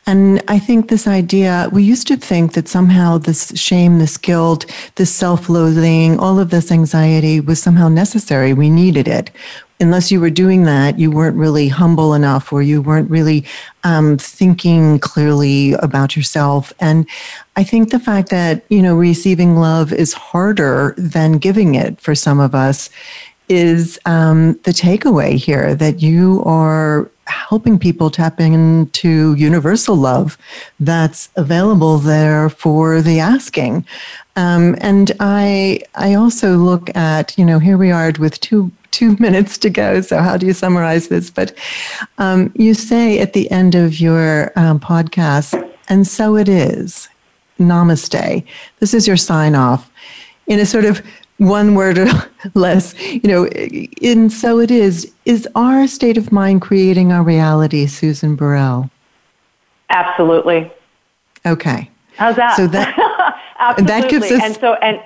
[0.07, 4.64] And I think this idea, we used to think that somehow this shame, this guilt,
[4.94, 8.53] this self loathing, all of this anxiety was somehow necessary.
[8.53, 9.32] We needed it
[9.81, 13.45] unless you were doing that, you weren't really humble enough or you weren't really
[13.85, 16.72] um, thinking clearly about yourself.
[16.81, 17.07] And
[17.57, 22.14] I think the fact that, you know, receiving love is harder than giving it for
[22.14, 22.91] some of us
[23.49, 30.39] is um, the takeaway here that you are helping people tap into universal love
[30.81, 33.85] that's available there for the asking.
[34.37, 39.16] Um, and I, I also look at, you know, here we are with two two
[39.20, 40.01] minutes to go.
[40.01, 41.30] So, how do you summarize this?
[41.30, 41.57] But
[42.18, 47.09] um, you say at the end of your um, podcast, and so it is.
[47.59, 48.44] Namaste.
[48.80, 49.90] This is your sign off
[50.47, 51.03] in a sort of
[51.38, 52.09] one word or
[52.55, 55.12] less, you know, in so it is.
[55.24, 58.90] Is our state of mind creating our reality, Susan Burrell?
[59.88, 60.70] Absolutely.
[61.47, 61.90] Okay.
[62.16, 62.57] How's that?
[62.57, 62.94] So that
[63.59, 64.01] Absolutely.
[64.01, 65.01] That gives us, and so and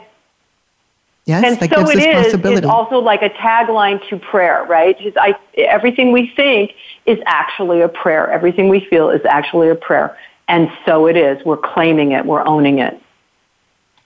[1.31, 2.33] Yes, and that so gives it us is.
[2.33, 2.59] possibility.
[2.59, 4.97] It's also like a tagline to prayer, right?
[5.17, 6.75] I, everything we think
[7.07, 8.31] is actually a prayer.
[8.31, 10.17] Everything we feel is actually a prayer.
[10.49, 11.45] And so it is.
[11.45, 12.27] We're claiming it.
[12.27, 13.01] We're owning it.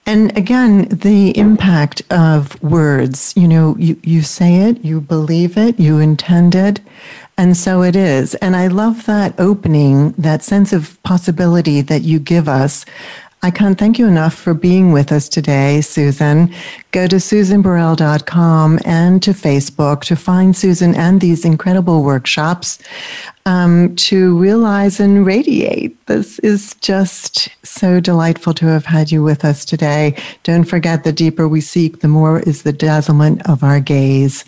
[0.06, 5.80] And again, the impact of words, you know, you, you say it, you believe it,
[5.80, 6.80] you intend it,
[7.38, 8.34] and so it is.
[8.36, 12.84] And I love that opening, that sense of possibility that you give us.
[13.44, 16.50] I can't thank you enough for being with us today, Susan.
[16.92, 22.78] Go to susanburrell.com and to Facebook to find Susan and these incredible workshops
[23.44, 26.06] um, to realize and radiate.
[26.06, 30.16] This is just so delightful to have had you with us today.
[30.42, 34.46] Don't forget the deeper we seek, the more is the dazzlement of our gaze.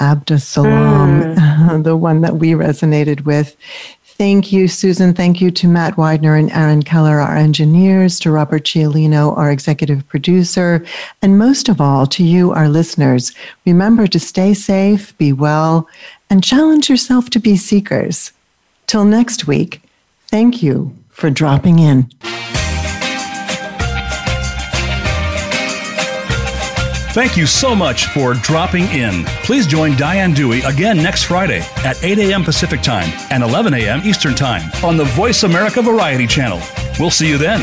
[0.00, 1.84] Abdus Salam, mm.
[1.84, 3.56] the one that we resonated with.
[4.18, 5.12] Thank you, Susan.
[5.12, 10.08] Thank you to Matt Widener and Aaron Keller, our engineers, to Robert Cialino, our executive
[10.08, 10.82] producer,
[11.20, 13.32] and most of all, to you, our listeners.
[13.66, 15.86] Remember to stay safe, be well,
[16.30, 18.32] and challenge yourself to be seekers.
[18.86, 19.82] Till next week,
[20.28, 22.10] thank you for dropping in.
[27.16, 29.24] Thank you so much for dropping in.
[29.42, 32.44] Please join Diane Dewey again next Friday at 8 a.m.
[32.44, 34.02] Pacific Time and 11 a.m.
[34.04, 36.60] Eastern Time on the Voice America Variety Channel.
[37.00, 37.62] We'll see you then.